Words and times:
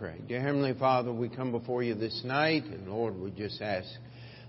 pray. 0.00 0.16
Dear 0.26 0.40
Heavenly 0.40 0.72
Father, 0.78 1.12
we 1.12 1.28
come 1.28 1.52
before 1.52 1.82
you 1.82 1.94
this 1.94 2.22
night, 2.24 2.64
and 2.64 2.88
Lord, 2.88 3.20
we 3.20 3.30
just 3.32 3.60
ask 3.60 3.86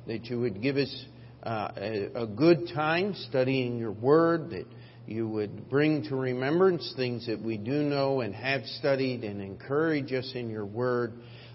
that 0.08 0.24
you 0.28 0.40
would 0.40 0.62
give 0.62 0.78
us 0.78 1.06
uh, 1.44 1.72
a, 1.76 2.24
a 2.24 2.26
good 2.26 2.70
time 2.74 3.14
studying 3.28 3.78
your 3.78 3.92
word, 3.92 4.52
that 4.52 4.66
you 5.06 5.28
would 5.28 5.70
bring 5.70 6.04
to 6.06 6.16
remembrance 6.16 6.94
things 6.96 7.28
that 7.28 7.42
we 7.42 7.58
do 7.58 7.84
know 7.84 8.22
and 8.22 8.34
have 8.34 8.64
studied, 8.80 9.26
and 9.26 9.42
encourage 9.42 10.14
us 10.14 10.32
in 10.36 10.50
your 10.50 10.66
word. 10.66 11.12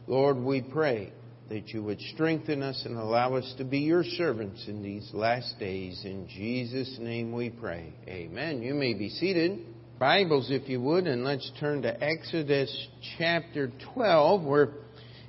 Lord, 0.06 0.36
we 0.36 0.60
pray 0.60 1.14
that 1.48 1.68
you 1.68 1.82
would 1.82 2.00
strengthen 2.14 2.62
us 2.62 2.82
and 2.84 2.98
allow 2.98 3.34
us 3.36 3.54
to 3.56 3.64
be 3.64 3.78
your 3.78 4.04
servants 4.04 4.66
in 4.68 4.82
these 4.82 5.08
last 5.14 5.58
days. 5.58 6.02
In 6.04 6.28
Jesus' 6.28 6.98
name 7.00 7.32
we 7.32 7.48
pray. 7.48 7.94
Amen. 8.06 8.60
You 8.60 8.74
may 8.74 8.92
be 8.92 9.08
seated. 9.08 9.58
Bibles, 9.98 10.50
if 10.50 10.68
you 10.68 10.78
would, 10.82 11.06
and 11.06 11.24
let's 11.24 11.50
turn 11.58 11.80
to 11.80 12.04
Exodus 12.04 12.88
chapter 13.16 13.72
12. 13.94 14.42
We're 14.42 14.68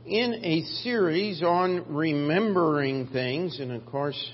in 0.05 0.41
a 0.43 0.61
series 0.83 1.41
on 1.41 1.85
remembering 1.95 3.07
things, 3.07 3.61
and 3.61 3.71
of 3.71 3.85
course, 3.85 4.31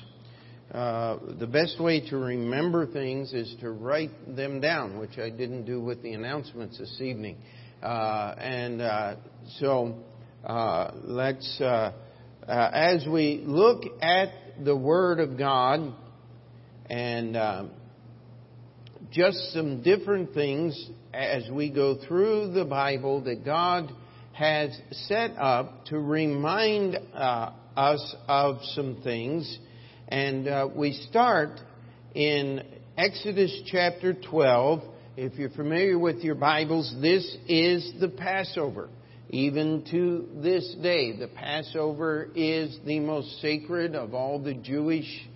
uh, 0.74 1.18
the 1.38 1.46
best 1.46 1.80
way 1.80 2.10
to 2.10 2.18
remember 2.18 2.88
things 2.88 3.32
is 3.32 3.56
to 3.62 3.70
write 3.70 4.36
them 4.36 4.60
down, 4.60 4.98
which 4.98 5.20
I 5.20 5.30
didn't 5.30 5.66
do 5.66 5.80
with 5.80 6.02
the 6.02 6.14
announcements 6.14 6.80
this 6.80 7.00
evening. 7.00 7.38
Uh, 7.84 8.34
and 8.40 8.82
uh, 8.82 9.16
so, 9.60 10.00
uh, 10.44 10.94
let's, 11.04 11.62
uh, 11.62 11.92
uh, 12.48 12.72
as 12.74 13.06
we 13.06 13.44
look 13.46 13.84
at 14.02 14.30
the 14.66 14.76
Word 14.76 15.20
of 15.20 15.38
God 15.38 15.94
and 16.90 17.38
just 19.14 19.54
some 19.54 19.84
different 19.84 20.34
things 20.34 20.90
as 21.14 21.48
we 21.52 21.70
go 21.70 22.00
through 22.08 22.52
the 22.52 22.66
Bible 22.66 23.22
that 23.22 23.46
God 23.46 23.92
has 24.34 24.76
set 24.92 25.38
up 25.38 25.86
to 25.86 26.00
remind 26.00 26.98
uh, 27.14 27.52
us 27.78 28.16
of 28.28 28.58
some 28.74 29.02
things. 29.04 29.60
And 30.08 30.48
uh, 30.48 30.68
we 30.76 30.94
start 31.12 31.60
in 32.16 32.64
Exodus 32.98 33.56
chapter 33.68 34.16
12. 34.16 34.82
If 35.16 35.36
you're 35.36 35.52
familiar 35.52 36.00
with 36.00 36.24
your 36.24 36.34
Bibles, 36.34 36.96
this 37.00 37.38
is 37.48 37.94
the 38.00 38.10
Passover. 38.10 38.90
Even 39.30 39.86
to 39.92 40.28
this 40.42 40.76
day, 40.82 41.16
the 41.20 41.28
Passover 41.28 42.30
is 42.36 42.80
the 42.84 43.00
most 43.00 43.40
sacred 43.42 43.94
of 43.94 44.16
all 44.16 44.40
the 44.40 44.56
Jewish 44.56 45.28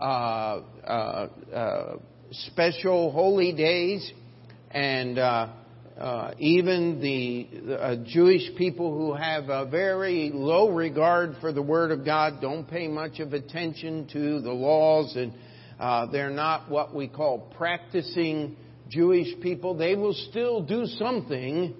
uh, 0.00 0.62
uh, 0.84 1.28
uh 1.54 1.96
special 2.32 3.10
holy 3.10 3.52
days, 3.52 4.10
and 4.70 5.18
uh, 5.18 5.48
uh, 5.98 6.32
even 6.38 7.00
the 7.00 7.74
uh, 7.74 7.96
Jewish 8.06 8.54
people 8.56 8.96
who 8.96 9.14
have 9.14 9.48
a 9.48 9.66
very 9.66 10.30
low 10.32 10.70
regard 10.70 11.36
for 11.40 11.52
the 11.52 11.62
Word 11.62 11.90
of 11.90 12.04
God 12.04 12.40
don't 12.40 12.68
pay 12.68 12.88
much 12.88 13.18
of 13.18 13.32
attention 13.32 14.06
to 14.12 14.40
the 14.40 14.52
laws, 14.52 15.14
and 15.16 15.32
uh, 15.78 16.06
they're 16.06 16.30
not 16.30 16.70
what 16.70 16.94
we 16.94 17.08
call 17.08 17.52
practicing 17.56 18.56
Jewish 18.88 19.28
people. 19.40 19.74
They 19.76 19.96
will 19.96 20.14
still 20.30 20.62
do 20.62 20.86
something 20.86 21.74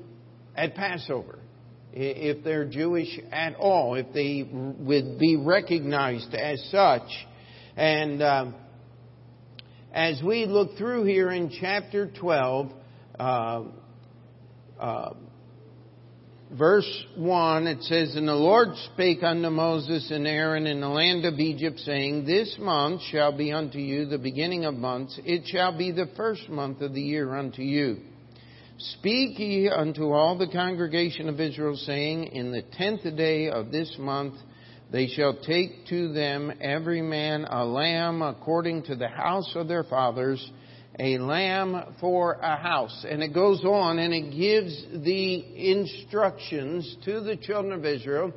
at 0.57 0.75
Passover 0.75 1.39
if 1.93 2.45
they're 2.45 2.67
Jewish 2.67 3.19
at 3.33 3.57
all, 3.57 3.95
if 3.95 4.13
they 4.13 4.49
would 4.53 5.19
be 5.19 5.37
recognized 5.37 6.35
as 6.35 6.63
such. 6.71 7.09
And 7.77 8.23
um, 8.23 8.55
as 9.93 10.23
we 10.23 10.47
look 10.47 10.77
through 10.77 11.05
here 11.05 11.31
in 11.31 11.51
chapter 11.61 12.11
12, 12.19 12.71
uh, 13.19 13.63
uh, 14.79 15.15
verse 16.57 17.05
1, 17.17 17.67
it 17.67 17.83
says, 17.83 18.15
And 18.15 18.29
the 18.29 18.35
Lord 18.35 18.69
spake 18.93 19.23
unto 19.23 19.51
Moses 19.51 20.11
and 20.11 20.27
Aaron 20.27 20.67
in 20.67 20.81
the 20.81 20.89
land 20.89 21.25
of 21.25 21.41
Egypt, 21.41 21.81
saying, 21.81 22.25
This 22.25 22.57
month 22.59 23.03
shall 23.11 23.37
be 23.37 23.53
unto 23.53 23.79
you 23.79 24.07
the 24.07 24.19
beginning 24.19 24.65
of 24.65 24.75
months. 24.75 25.19
It 25.25 25.47
shall 25.47 25.77
be 25.77 25.91
the 25.91 26.11
first 26.17 26.49
month 26.49 26.81
of 26.83 26.95
the 26.95 27.03
year 27.03 27.35
unto 27.35 27.63
you. 27.63 27.99
Speak 28.79 29.39
ye 29.39 29.69
unto 29.69 30.13
all 30.13 30.39
the 30.39 30.49
congregation 30.49 31.29
of 31.29 31.41
Israel, 31.41 31.77
saying, 31.77 32.29
In 32.29 32.53
the 32.53 32.63
tenth 32.63 33.03
day 33.17 33.51
of 33.51 33.71
this 33.71 33.95
month 33.99 34.35
they 34.91 35.07
shall 35.07 35.35
take 35.35 35.87
to 35.87 36.13
them 36.13 36.53
every 36.61 37.01
man 37.01 37.45
a 37.45 37.65
lamb 37.65 38.23
according 38.23 38.83
to 38.85 38.97
the 38.97 39.09
house 39.09 39.53
of 39.55 39.69
their 39.69 39.85
fathers, 39.85 40.51
a 40.99 41.19
lamb 41.19 41.95
for 42.01 42.33
a 42.35 42.57
house. 42.57 43.07
And 43.09 43.23
it 43.23 43.33
goes 43.33 43.65
on 43.65 44.01
and 44.01 44.13
it 44.13 44.37
gives 44.37 45.05
the 45.05 45.71
instructions 45.71 46.97
to 47.05 47.21
the 47.21 47.37
children 47.37 47.73
of 47.73 47.85
Israel 47.85 48.33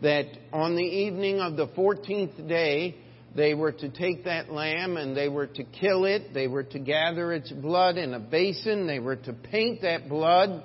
that 0.00 0.26
on 0.54 0.74
the 0.74 0.82
evening 0.82 1.40
of 1.40 1.56
the 1.56 1.66
14th 1.68 2.48
day, 2.48 2.96
they 3.36 3.52
were 3.52 3.72
to 3.72 3.88
take 3.90 4.24
that 4.24 4.50
lamb 4.50 4.96
and 4.96 5.14
they 5.14 5.28
were 5.28 5.46
to 5.46 5.64
kill 5.64 6.06
it. 6.06 6.32
They 6.32 6.48
were 6.48 6.64
to 6.64 6.78
gather 6.78 7.32
its 7.32 7.52
blood 7.52 7.98
in 7.98 8.14
a 8.14 8.18
basin. 8.18 8.86
They 8.86 8.98
were 8.98 9.16
to 9.16 9.34
paint 9.34 9.82
that 9.82 10.08
blood 10.08 10.64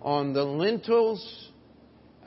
on 0.00 0.32
the 0.32 0.44
lintels, 0.44 1.50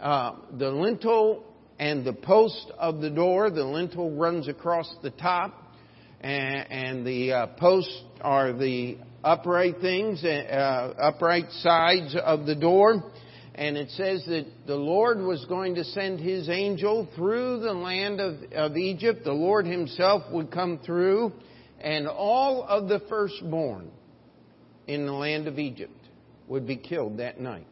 uh, 0.02 0.34
the 0.58 0.70
lintel 0.70 1.46
and 1.80 2.04
the 2.04 2.14
post 2.14 2.72
of 2.78 3.00
the 3.00 3.10
door, 3.10 3.50
the 3.50 3.64
lintel 3.64 4.12
runs 4.12 4.50
across 4.50 4.94
the 5.02 5.12
top, 5.12 5.54
and, 6.20 6.72
and 6.72 7.08
the 7.08 7.32
uh, 7.32 7.48
posts 7.58 8.04
are 8.20 8.52
the 8.52 8.98
upright 9.24 9.80
things, 9.80 10.22
uh, 10.24 10.94
upright 11.02 11.50
sides 11.52 12.18
of 12.22 12.46
the 12.46 12.56
door. 12.56 13.12
And 13.56 13.78
it 13.78 13.90
says 13.92 14.24
that 14.28 14.46
the 14.68 14.76
Lord 14.76 15.20
was 15.20 15.46
going 15.46 15.76
to 15.76 15.84
send 15.84 16.20
His 16.20 16.50
angel 16.50 17.08
through 17.16 17.60
the 17.62 17.74
land 17.74 18.20
of, 18.20 18.36
of 18.54 18.78
Egypt. 18.78 19.24
The 19.24 19.32
Lord 19.32 19.66
Himself 19.66 20.24
would 20.32 20.52
come 20.52 20.80
through, 20.86 21.32
and 21.80 22.08
all 22.08 22.64
of 22.64 22.90
the 22.90 23.02
firstborn 23.08 23.90
in 24.88 25.06
the 25.06 25.14
land 25.14 25.48
of 25.48 25.60
Egypt 25.60 25.94
would 26.50 26.68
be 26.68 26.78
killed 26.78 27.18
that 27.18 27.40
night 27.40 27.68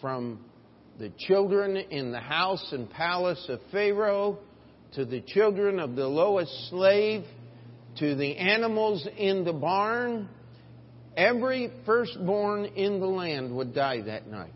from 0.00 0.44
the 0.98 1.10
children 1.18 1.76
in 1.76 2.12
the 2.12 2.20
house 2.20 2.68
and 2.72 2.88
palace 2.88 3.44
of 3.48 3.60
Pharaoh, 3.72 4.38
to 4.94 5.04
the 5.04 5.20
children 5.20 5.80
of 5.80 5.96
the 5.96 6.06
lowest 6.06 6.52
slave, 6.70 7.24
to 7.98 8.14
the 8.14 8.36
animals 8.36 9.06
in 9.16 9.44
the 9.44 9.52
barn. 9.52 10.28
Every 11.16 11.70
firstborn 11.84 12.64
in 12.64 13.00
the 13.00 13.06
land 13.06 13.54
would 13.56 13.74
die 13.74 14.02
that 14.02 14.28
night. 14.28 14.52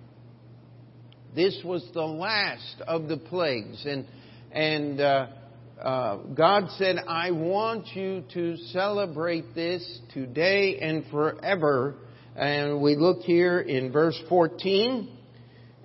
This 1.35 1.61
was 1.65 1.85
the 1.93 2.05
last 2.05 2.83
of 2.87 3.09
the 3.09 3.17
plagues. 3.17 3.85
And, 3.85 4.07
and 4.53 5.01
uh, 5.01 5.27
uh, 5.81 6.17
God 6.35 6.71
said, 6.79 6.97
I 7.07 7.33
want 7.33 7.89
you 7.95 8.25
to 8.35 8.57
celebrate 8.73 9.55
this 9.55 10.01
today 10.13 10.79
and 10.81 11.05
forever. 11.11 11.97
And 12.35 12.81
we 12.81 12.97
look 12.97 13.21
here 13.23 13.61
in 13.61 13.93
verse 13.93 14.21
14 14.29 15.18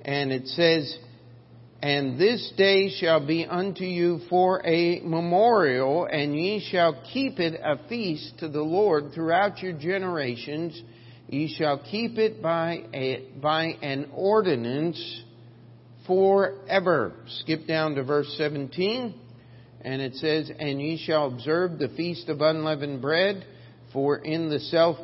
and 0.04 0.32
it 0.32 0.48
says, 0.48 0.98
And 1.82 2.20
this 2.20 2.52
day 2.58 2.90
shall 2.90 3.26
be 3.26 3.46
unto 3.46 3.86
you 3.86 4.20
for 4.30 4.66
a 4.66 5.00
memorial, 5.02 6.06
and 6.06 6.36
ye 6.36 6.66
shall 6.72 7.02
keep 7.14 7.40
it 7.40 7.60
a 7.64 7.88
feast 7.88 8.40
to 8.40 8.50
the 8.50 8.62
Lord 8.62 9.14
throughout 9.14 9.62
your 9.62 9.74
generations. 9.74 10.82
Ye 11.30 11.54
shall 11.58 11.80
keep 11.80 12.18
it 12.18 12.42
by, 12.42 12.84
a, 12.94 13.28
by 13.42 13.78
an 13.82 14.10
ordinance 14.14 15.24
forever. 16.06 17.14
Skip 17.40 17.66
down 17.66 17.96
to 17.96 18.04
verse 18.04 18.34
17, 18.38 19.16
and 19.82 20.02
it 20.02 20.16
says, 20.16 20.52
And 20.60 20.82
ye 20.82 21.02
shall 21.04 21.28
observe 21.28 21.80
the 21.80 21.90
feast 21.90 22.28
of 22.28 22.42
unleavened 22.42 23.02
bread, 23.02 23.46
for 23.94 24.18
in 24.18 24.50
the 24.50 24.60
self 24.60 24.98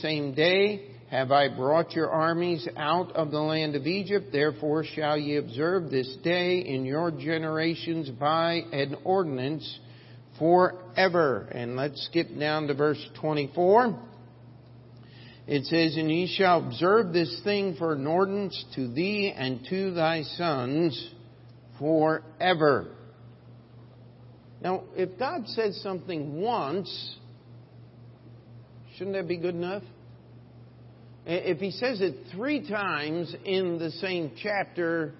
same 0.00 0.34
day 0.34 0.95
have 1.10 1.30
I 1.30 1.54
brought 1.54 1.92
your 1.92 2.10
armies 2.10 2.68
out 2.76 3.12
of 3.14 3.30
the 3.30 3.40
land 3.40 3.76
of 3.76 3.86
Egypt? 3.86 4.32
Therefore 4.32 4.82
shall 4.84 5.16
ye 5.16 5.36
observe 5.36 5.88
this 5.88 6.16
day 6.24 6.58
in 6.58 6.84
your 6.84 7.12
generations 7.12 8.10
by 8.10 8.62
an 8.72 8.96
ordinance 9.04 9.78
forever. 10.36 11.48
And 11.52 11.76
let's 11.76 12.04
skip 12.06 12.26
down 12.36 12.66
to 12.66 12.74
verse 12.74 13.04
24. 13.20 14.02
It 15.46 15.64
says, 15.66 15.96
And 15.96 16.10
ye 16.10 16.26
shall 16.36 16.66
observe 16.66 17.12
this 17.12 17.40
thing 17.44 17.76
for 17.76 17.92
an 17.92 18.06
ordinance 18.06 18.64
to 18.74 18.92
thee 18.92 19.32
and 19.34 19.64
to 19.70 19.92
thy 19.92 20.22
sons 20.22 21.14
forever. 21.78 22.88
Now, 24.60 24.82
if 24.96 25.16
God 25.20 25.46
says 25.46 25.80
something 25.82 26.40
once, 26.40 27.16
shouldn't 28.96 29.14
that 29.14 29.28
be 29.28 29.36
good 29.36 29.54
enough? 29.54 29.84
If 31.28 31.58
he 31.58 31.72
says 31.72 32.00
it 32.00 32.14
three 32.32 32.68
times 32.68 33.34
in 33.44 33.78
the 33.80 33.90
same 33.90 34.30
chapter, 34.40 35.12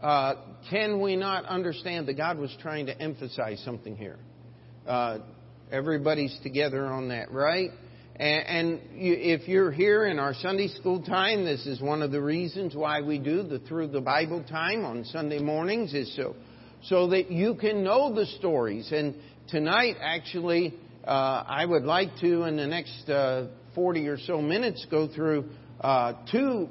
uh, 0.00 0.34
can 0.70 1.00
we 1.00 1.16
not 1.16 1.44
understand 1.44 2.06
that 2.06 2.16
God 2.16 2.38
was 2.38 2.56
trying 2.62 2.86
to 2.86 2.96
emphasize 3.02 3.60
something 3.64 3.96
here? 3.96 4.16
Uh, 4.86 5.18
everybody's 5.72 6.38
together 6.44 6.86
on 6.86 7.08
that, 7.08 7.32
right? 7.32 7.70
And 8.14 8.80
if 8.94 9.48
you're 9.48 9.72
here 9.72 10.06
in 10.06 10.20
our 10.20 10.34
Sunday 10.34 10.68
school 10.68 11.02
time, 11.02 11.44
this 11.44 11.66
is 11.66 11.80
one 11.80 12.02
of 12.02 12.12
the 12.12 12.22
reasons 12.22 12.76
why 12.76 13.00
we 13.00 13.18
do 13.18 13.42
the 13.42 13.58
Through 13.58 13.88
the 13.88 14.00
Bible 14.00 14.44
time 14.44 14.84
on 14.84 15.04
Sunday 15.04 15.40
mornings 15.40 15.94
is 15.94 16.14
so, 16.14 16.36
so 16.84 17.08
that 17.08 17.28
you 17.28 17.56
can 17.56 17.82
know 17.82 18.14
the 18.14 18.26
stories. 18.38 18.92
And 18.92 19.16
tonight, 19.48 19.96
actually, 20.00 20.74
uh, 21.04 21.42
I 21.46 21.64
would 21.64 21.84
like 21.84 22.10
to, 22.20 22.44
in 22.44 22.56
the 22.56 22.66
next 22.68 23.08
uh, 23.08 23.48
40 23.78 24.08
or 24.08 24.18
so 24.18 24.42
minutes, 24.42 24.84
go 24.90 25.06
through 25.06 25.44
uh, 25.80 26.14
two 26.32 26.68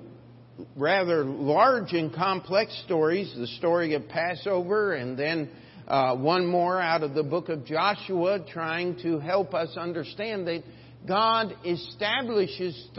rather 0.76 1.24
large 1.24 1.94
and 1.94 2.14
complex 2.14 2.78
stories 2.84 3.34
the 3.38 3.48
story 3.48 3.94
of 3.94 4.10
Passover, 4.10 4.92
and 4.92 5.18
then 5.18 5.50
uh, 5.88 6.18
one 6.18 6.46
more 6.46 6.82
out 6.82 7.04
of 7.04 7.14
the 7.14 7.24
book 7.24 7.48
of 7.48 7.64
Joshua, 7.64 8.46
trying 8.52 9.00
to 9.04 9.20
help 9.20 9.54
us 9.54 9.78
understand 9.78 10.48
that 10.48 10.64
God 11.08 11.56
establishes 11.66 12.90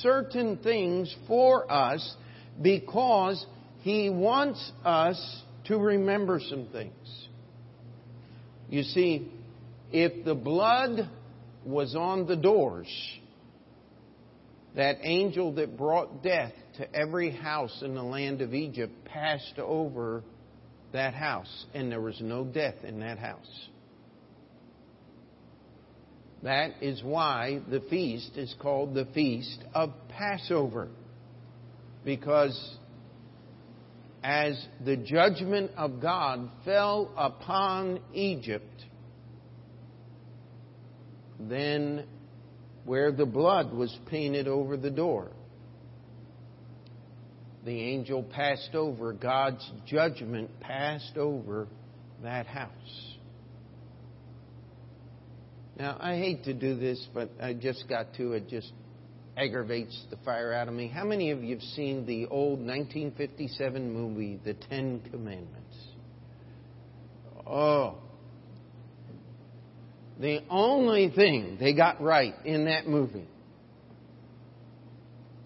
certain 0.00 0.58
things 0.58 1.12
for 1.26 1.68
us 1.72 2.14
because 2.62 3.44
He 3.80 4.10
wants 4.10 4.70
us 4.84 5.42
to 5.64 5.76
remember 5.76 6.40
some 6.48 6.68
things. 6.70 7.26
You 8.68 8.84
see, 8.84 9.32
if 9.90 10.24
the 10.24 10.36
blood 10.36 11.10
was 11.64 11.94
on 11.94 12.26
the 12.26 12.36
doors, 12.36 12.88
that 14.76 14.98
angel 15.02 15.52
that 15.54 15.76
brought 15.76 16.22
death 16.22 16.52
to 16.78 16.94
every 16.94 17.30
house 17.30 17.82
in 17.82 17.94
the 17.94 18.02
land 18.02 18.40
of 18.40 18.54
Egypt 18.54 18.92
passed 19.04 19.58
over 19.58 20.22
that 20.92 21.14
house, 21.14 21.66
and 21.74 21.90
there 21.90 22.00
was 22.00 22.20
no 22.20 22.44
death 22.44 22.76
in 22.84 23.00
that 23.00 23.18
house. 23.18 23.68
That 26.42 26.82
is 26.82 27.02
why 27.02 27.60
the 27.70 27.80
feast 27.90 28.36
is 28.36 28.54
called 28.60 28.94
the 28.94 29.04
Feast 29.06 29.62
of 29.74 29.92
Passover. 30.08 30.88
Because 32.04 32.76
as 34.22 34.66
the 34.84 34.96
judgment 34.96 35.72
of 35.76 36.00
God 36.00 36.48
fell 36.64 37.12
upon 37.16 38.00
Egypt, 38.14 38.84
then 41.38 42.04
where 42.84 43.12
the 43.12 43.26
blood 43.26 43.72
was 43.72 43.96
painted 44.06 44.48
over 44.48 44.76
the 44.76 44.90
door, 44.90 45.30
the 47.64 47.78
angel 47.78 48.22
passed 48.22 48.74
over, 48.74 49.12
God's 49.12 49.68
judgment 49.86 50.60
passed 50.60 51.16
over 51.16 51.68
that 52.22 52.46
house. 52.46 52.70
Now, 55.78 55.96
I 55.98 56.16
hate 56.16 56.44
to 56.44 56.54
do 56.54 56.78
this, 56.78 57.06
but 57.14 57.30
I 57.40 57.54
just 57.54 57.88
got 57.88 58.14
to. 58.14 58.32
It 58.32 58.48
just 58.48 58.70
aggravates 59.36 59.98
the 60.10 60.16
fire 60.18 60.52
out 60.52 60.68
of 60.68 60.74
me. 60.74 60.88
How 60.88 61.04
many 61.04 61.30
of 61.30 61.42
you 61.42 61.54
have 61.54 61.62
seen 61.62 62.04
the 62.04 62.26
old 62.26 62.58
1957 62.58 63.90
movie, 63.90 64.38
The 64.44 64.54
Ten 64.54 65.00
Commandments? 65.10 65.76
Oh. 67.46 67.96
The 70.20 70.42
only 70.50 71.10
thing 71.10 71.56
they 71.58 71.72
got 71.72 72.00
right 72.02 72.34
in 72.44 72.66
that 72.66 72.86
movie 72.86 73.26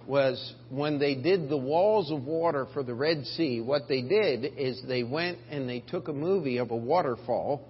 was 0.07 0.55
when 0.69 0.99
they 0.99 1.15
did 1.15 1.49
the 1.49 1.57
walls 1.57 2.11
of 2.11 2.25
water 2.25 2.67
for 2.75 2.83
the 2.83 2.93
Red 2.93 3.25
Sea, 3.25 3.61
what 3.61 3.89
they 3.89 4.03
did 4.03 4.45
is 4.59 4.83
they 4.87 5.03
went 5.03 5.39
and 5.51 5.69
they 5.69 5.81
took 5.81 6.09
a 6.09 6.13
movie 6.13 6.59
of 6.59 6.71
a 6.71 6.77
waterfall 6.77 7.67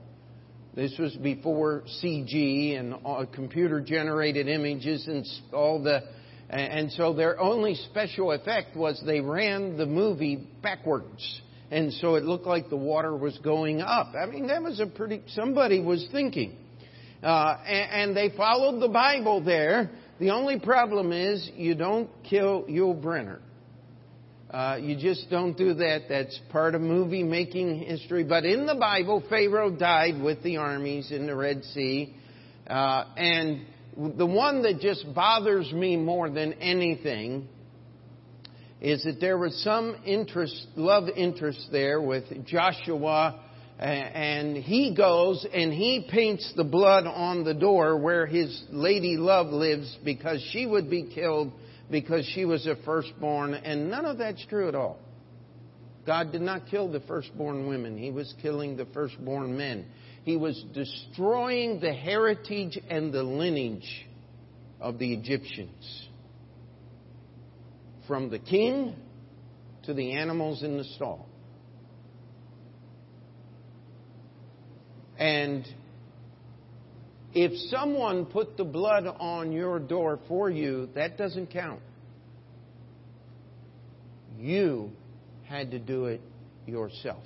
this 0.74 0.92
was 0.98 1.14
before 1.14 1.84
CG 2.02 2.78
and 2.78 2.96
computer 3.32 3.80
generated 3.80 4.48
images 4.48 5.06
and 5.06 5.24
all 5.52 5.82
the. 5.82 6.02
And 6.50 6.90
so 6.92 7.12
their 7.14 7.40
only 7.40 7.74
special 7.74 8.32
effect 8.32 8.76
was 8.76 9.00
they 9.06 9.20
ran 9.20 9.76
the 9.76 9.86
movie 9.86 10.48
backwards. 10.62 11.40
And 11.70 11.92
so 11.94 12.16
it 12.16 12.24
looked 12.24 12.46
like 12.46 12.70
the 12.70 12.76
water 12.76 13.16
was 13.16 13.38
going 13.38 13.80
up. 13.80 14.14
I 14.14 14.26
mean, 14.26 14.48
that 14.48 14.62
was 14.62 14.80
a 14.80 14.86
pretty. 14.86 15.22
Somebody 15.28 15.80
was 15.80 16.06
thinking. 16.10 16.56
Uh, 17.24 17.56
and, 17.66 18.10
and 18.10 18.16
they 18.16 18.36
followed 18.36 18.80
the 18.80 18.88
Bible 18.88 19.42
there. 19.42 19.90
The 20.20 20.30
only 20.30 20.60
problem 20.60 21.10
is 21.10 21.50
you 21.56 21.74
don't 21.74 22.10
kill 22.22 22.64
Yul 22.64 23.00
Brynner. 23.00 23.38
Uh, 24.50 24.76
you 24.80 24.94
just 24.96 25.30
don't 25.30 25.56
do 25.56 25.72
that. 25.72 26.02
That's 26.08 26.38
part 26.52 26.74
of 26.74 26.82
movie 26.82 27.22
making 27.22 27.78
history. 27.78 28.24
But 28.24 28.44
in 28.44 28.66
the 28.66 28.74
Bible, 28.74 29.24
Pharaoh 29.28 29.74
died 29.74 30.20
with 30.22 30.42
the 30.42 30.58
armies 30.58 31.10
in 31.10 31.26
the 31.26 31.34
Red 31.34 31.64
Sea. 31.64 32.14
Uh, 32.66 33.04
and 33.16 33.62
the 33.96 34.26
one 34.26 34.62
that 34.62 34.80
just 34.80 35.12
bothers 35.14 35.72
me 35.72 35.96
more 35.96 36.28
than 36.28 36.52
anything 36.54 37.48
is 38.82 39.02
that 39.04 39.18
there 39.18 39.38
was 39.38 39.56
some 39.64 39.96
interest, 40.04 40.66
love 40.76 41.08
interest 41.16 41.68
there 41.72 42.02
with 42.02 42.46
Joshua, 42.46 43.40
and 43.78 44.56
he 44.56 44.94
goes 44.94 45.46
and 45.52 45.72
he 45.72 46.06
paints 46.10 46.52
the 46.56 46.64
blood 46.64 47.06
on 47.06 47.44
the 47.44 47.54
door 47.54 47.98
where 47.98 48.26
his 48.26 48.62
lady 48.70 49.16
love 49.16 49.48
lives 49.48 49.98
because 50.04 50.44
she 50.52 50.66
would 50.66 50.88
be 50.88 51.10
killed 51.14 51.52
because 51.90 52.28
she 52.34 52.44
was 52.44 52.66
a 52.66 52.76
firstborn, 52.84 53.54
and 53.54 53.90
none 53.90 54.04
of 54.04 54.18
that's 54.18 54.44
true 54.46 54.68
at 54.68 54.74
all. 54.74 54.98
God 56.06 56.32
did 56.32 56.40
not 56.40 56.66
kill 56.70 56.90
the 56.90 57.00
firstborn 57.00 57.66
women, 57.66 57.96
He 57.96 58.10
was 58.10 58.32
killing 58.42 58.76
the 58.76 58.86
firstborn 58.86 59.56
men. 59.56 59.86
He 60.24 60.36
was 60.36 60.62
destroying 60.72 61.80
the 61.80 61.92
heritage 61.92 62.78
and 62.88 63.12
the 63.12 63.22
lineage 63.22 64.06
of 64.80 64.98
the 64.98 65.12
Egyptians. 65.12 66.08
From 68.06 68.30
the 68.30 68.38
king 68.38 68.96
to 69.84 69.94
the 69.94 70.12
animals 70.12 70.62
in 70.62 70.78
the 70.78 70.84
stall. 70.84 71.26
And 75.18 75.66
if 77.32 77.52
someone 77.70 78.26
put 78.26 78.56
the 78.56 78.64
blood 78.64 79.06
on 79.06 79.52
your 79.52 79.78
door 79.78 80.18
for 80.28 80.50
you, 80.50 80.88
that 80.94 81.18
doesn't 81.18 81.48
count. 81.48 81.80
You 84.38 84.90
had 85.44 85.70
to 85.72 85.78
do 85.78 86.06
it 86.06 86.20
yourself. 86.66 87.24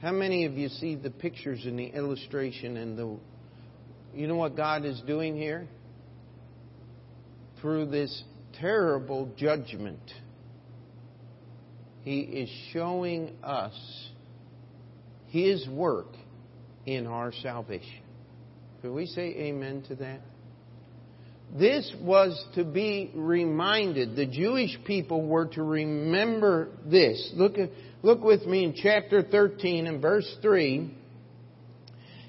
How 0.00 0.10
many 0.10 0.46
of 0.46 0.54
you 0.54 0.68
see 0.68 0.96
the 0.96 1.10
pictures 1.10 1.64
in 1.64 1.76
the 1.76 1.86
illustration 1.86 2.76
and 2.76 2.98
the 2.98 3.16
you 4.14 4.26
know 4.26 4.36
what 4.36 4.56
God 4.56 4.84
is 4.84 5.00
doing 5.06 5.36
here? 5.36 5.66
Through 7.60 7.86
this 7.86 8.24
terrible 8.60 9.30
judgment, 9.36 10.00
He 12.04 12.20
is 12.20 12.50
showing 12.72 13.32
us 13.42 13.74
his 15.28 15.66
work 15.68 16.08
in 16.84 17.06
our 17.06 17.32
salvation. 17.42 18.02
Can 18.80 18.94
we 18.94 19.06
say 19.06 19.34
amen 19.36 19.84
to 19.88 19.94
that? 19.96 20.20
This 21.56 21.94
was 22.00 22.44
to 22.54 22.64
be 22.64 23.10
reminded. 23.14 24.16
The 24.16 24.26
Jewish 24.26 24.78
people 24.86 25.26
were 25.26 25.46
to 25.48 25.62
remember 25.62 26.68
this. 26.86 27.30
Look, 27.34 27.56
look 28.02 28.22
with 28.22 28.46
me 28.46 28.64
in 28.64 28.74
chapter 28.74 29.22
13 29.22 29.86
and 29.86 30.00
verse 30.00 30.36
3. 30.40 30.96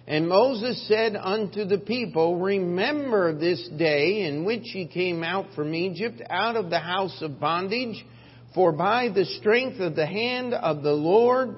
And 0.06 0.28
Moses 0.28 0.86
said 0.90 1.16
unto 1.16 1.64
the 1.64 1.78
people, 1.78 2.38
Remember 2.38 3.34
this 3.34 3.66
day 3.78 4.28
in 4.28 4.44
which 4.44 4.76
ye 4.76 4.88
came 4.88 5.24
out 5.24 5.46
from 5.56 5.74
Egypt, 5.74 6.22
out 6.30 6.58
of 6.58 6.70
the 6.70 6.80
house 6.80 7.18
of 7.22 7.40
bondage, 7.40 8.06
for 8.54 8.72
by 8.72 9.10
the 9.10 9.26
strength 9.26 9.80
of 9.80 9.96
the 9.96 10.06
hand 10.06 10.54
of 10.54 10.84
the 10.84 10.94
Lord 10.94 11.56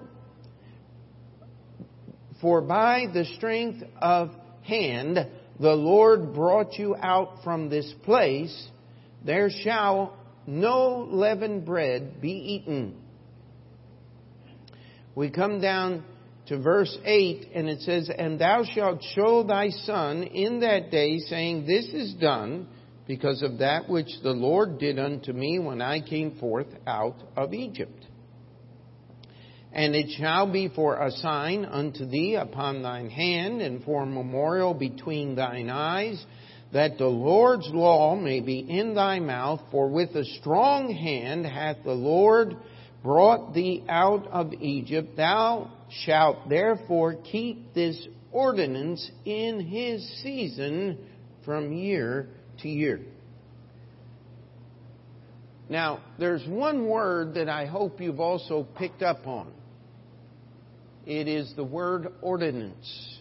for 2.42 2.62
by 2.62 3.08
the 3.14 3.26
strength 3.38 3.84
of 4.00 4.30
hand 4.62 5.18
the 5.60 5.74
Lord 5.74 6.34
brought 6.34 6.74
you 6.74 6.96
out 6.96 7.44
from 7.44 7.70
this 7.70 7.92
place. 8.04 8.68
There 9.24 9.50
shall 9.50 10.18
no 10.46 11.08
leavened 11.10 11.66
bread 11.66 12.22
be 12.22 12.32
eaten. 12.32 12.98
We 15.16 15.32
come 15.32 15.62
down 15.62 16.04
to 16.48 16.60
verse 16.60 16.96
8, 17.04 17.52
and 17.56 17.70
it 17.70 17.82
says, 17.82 18.12
And 18.16 18.38
thou 18.38 18.64
shalt 18.64 19.02
show 19.16 19.44
thy 19.44 19.70
son 19.70 20.24
in 20.24 20.60
that 20.60 20.92
day, 20.92 21.20
saying, 21.20 21.66
This 21.66 21.86
is 21.86 22.14
done 22.16 22.68
because 23.08 23.42
of 23.44 23.60
that 23.60 23.90
which 23.90 24.10
the 24.24 24.32
Lord 24.32 24.80
did 24.80 24.98
unto 24.98 25.32
me 25.32 25.60
when 25.60 25.82
I 25.82 26.00
came 26.02 26.38
forth 26.40 26.68
out 26.88 27.16
of 27.36 27.54
Egypt. 27.54 28.06
And 29.72 29.94
it 29.94 30.10
shall 30.18 30.52
be 30.52 30.70
for 30.74 30.96
a 30.96 31.12
sign 31.12 31.66
unto 31.66 32.06
thee 32.06 32.36
upon 32.36 32.82
thine 32.82 33.10
hand, 33.10 33.62
and 33.62 33.84
for 33.84 34.04
a 34.04 34.08
memorial 34.08 34.74
between 34.74 35.36
thine 35.36 35.70
eyes, 35.70 36.26
that 36.72 36.98
the 36.98 37.08
Lord's 37.08 37.70
law 37.74 38.16
may 38.16 38.40
be 38.40 38.60
in 38.60 38.96
thy 38.96 39.20
mouth. 39.20 39.62
For 39.72 39.90
with 39.90 40.16
a 40.16 40.24
strong 40.40 40.94
hand 40.94 41.46
hath 41.46 41.78
the 41.84 41.92
Lord 41.92 42.56
brought 43.04 43.54
thee 43.54 43.84
out 43.88 44.26
of 44.28 44.54
Egypt. 44.54 45.18
Thou 45.18 45.72
shalt 46.06 46.50
therefore 46.50 47.16
keep 47.16 47.74
this 47.74 48.08
ordinance 48.32 49.12
in 49.26 49.60
his 49.60 50.22
season 50.24 50.98
from 51.44 51.74
year 51.74 52.30
to 52.60 52.70
year. 52.70 53.02
Now, 55.70 56.02
there's 56.20 56.46
one 56.48 56.88
word 56.88 57.36
that 57.36 57.50
I 57.50 57.66
hope 57.66 58.00
you've 58.00 58.20
also 58.20 58.68
picked 58.78 59.02
up 59.02 59.26
on. 59.26 59.52
It 61.06 61.28
is 61.28 61.52
the 61.56 61.64
word 61.64 62.08
ordinance. 62.22 63.20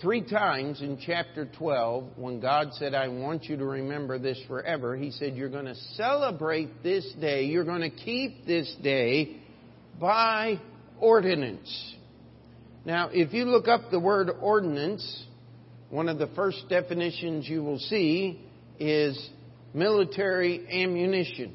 Three 0.00 0.28
times 0.28 0.80
in 0.80 0.98
chapter 1.04 1.48
12, 1.58 2.16
when 2.16 2.40
God 2.40 2.70
said, 2.72 2.92
I 2.92 3.06
want 3.06 3.44
you 3.44 3.56
to 3.56 3.64
remember 3.64 4.18
this 4.18 4.40
forever, 4.48 4.96
He 4.96 5.12
said, 5.12 5.36
You're 5.36 5.48
going 5.48 5.66
to 5.66 5.76
celebrate 5.94 6.82
this 6.82 7.08
day, 7.20 7.44
you're 7.44 7.64
going 7.64 7.82
to 7.82 7.90
keep 7.90 8.44
this 8.44 8.74
day 8.82 9.36
by 10.00 10.60
ordinance. 10.98 11.94
Now, 12.84 13.10
if 13.12 13.32
you 13.32 13.44
look 13.44 13.68
up 13.68 13.92
the 13.92 14.00
word 14.00 14.28
ordinance, 14.40 15.24
one 15.92 16.08
of 16.08 16.18
the 16.18 16.28
first 16.28 16.70
definitions 16.70 17.46
you 17.46 17.62
will 17.62 17.78
see 17.78 18.40
is 18.80 19.28
military 19.74 20.66
ammunition, 20.82 21.54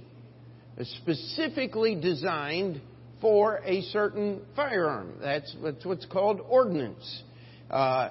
specifically 0.80 1.96
designed 1.96 2.80
for 3.20 3.60
a 3.66 3.82
certain 3.82 4.42
firearm. 4.56 5.14
That's, 5.20 5.56
what's 5.84 6.06
called 6.06 6.40
ordnance. 6.48 7.24
Uh, 7.72 8.10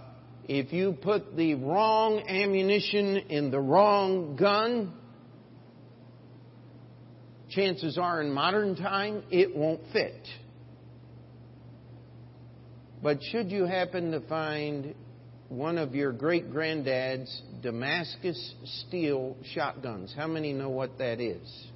if 0.48 0.72
you 0.72 0.94
put 1.00 1.36
the 1.36 1.54
wrong 1.54 2.18
ammunition 2.28 3.18
in 3.28 3.52
the 3.52 3.60
wrong 3.60 4.34
gun, 4.34 4.94
chances 7.50 7.98
are 7.98 8.20
in 8.20 8.32
modern 8.32 8.74
time 8.74 9.22
it 9.30 9.54
won't 9.54 9.82
fit. 9.92 10.26
But 13.00 13.18
should 13.30 13.52
you 13.52 13.66
happen 13.66 14.10
to 14.10 14.20
find 14.22 14.96
one 15.48 15.78
of 15.78 15.94
your 15.94 16.12
great 16.12 16.50
granddad's 16.50 17.42
Damascus 17.62 18.54
steel 18.64 19.36
shotguns, 19.54 20.12
how 20.16 20.26
many 20.26 20.52
know 20.52 20.70
what 20.70 20.98
that 20.98 21.20
is? 21.20 21.66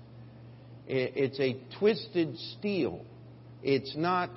It's 0.86 1.38
a 1.38 1.56
twisted 1.78 2.36
steel. 2.58 3.04
It's 3.62 3.94
not 3.96 4.30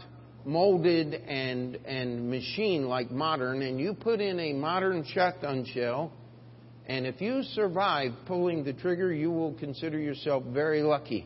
molded 0.45 1.13
and, 1.13 1.77
and 1.85 2.29
machined 2.29 2.87
like 2.87 3.09
modern, 3.09 3.61
and 3.61 3.79
you 3.79 3.93
put 3.93 4.21
in 4.21 4.39
a 4.39 4.53
modern 4.53 5.03
shotgun 5.05 5.65
shell, 5.65 6.11
and 6.85 7.07
if 7.07 7.21
you 7.21 7.43
survive 7.53 8.11
pulling 8.25 8.63
the 8.63 8.73
trigger, 8.73 9.11
you 9.11 9.31
will 9.31 9.53
consider 9.53 9.97
yourself 9.97 10.43
very 10.43 10.83
lucky. 10.83 11.25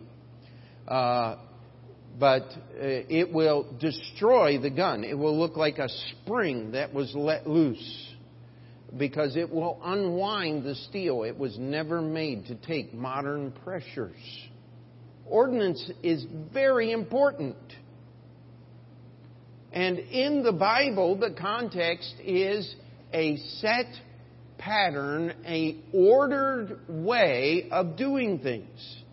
Uh, 0.87 1.37
but 2.19 2.43
uh, 2.43 2.51
it 2.79 3.31
will 3.31 3.67
destroy 3.79 4.59
the 4.59 4.69
gun. 4.69 5.03
It 5.03 5.17
will 5.17 5.37
look 5.37 5.55
like 5.55 5.77
a 5.77 5.89
spring 5.89 6.71
that 6.71 6.93
was 6.93 7.13
let 7.15 7.47
loose 7.47 8.13
because 8.97 9.35
it 9.35 9.51
will 9.51 9.79
unwind 9.83 10.63
the 10.63 10.75
steel. 10.75 11.23
It 11.23 11.37
was 11.37 11.57
never 11.59 12.01
made 12.01 12.47
to 12.47 12.55
take 12.55 12.93
modern 12.93 13.51
pressures. 13.63 14.15
Ordnance 15.27 15.91
is 16.03 16.25
very 16.53 16.91
important. 16.91 17.57
And 19.73 19.99
in 19.99 20.43
the 20.43 20.53
Bible, 20.53 21.17
the 21.17 21.35
context 21.39 22.15
is 22.23 22.73
a 23.13 23.37
set 23.59 23.87
pattern, 24.57 25.33
a 25.45 25.77
ordered 25.93 26.79
way 26.87 27.67
of 27.71 27.97
doing 27.97 28.39
things. 28.39 29.03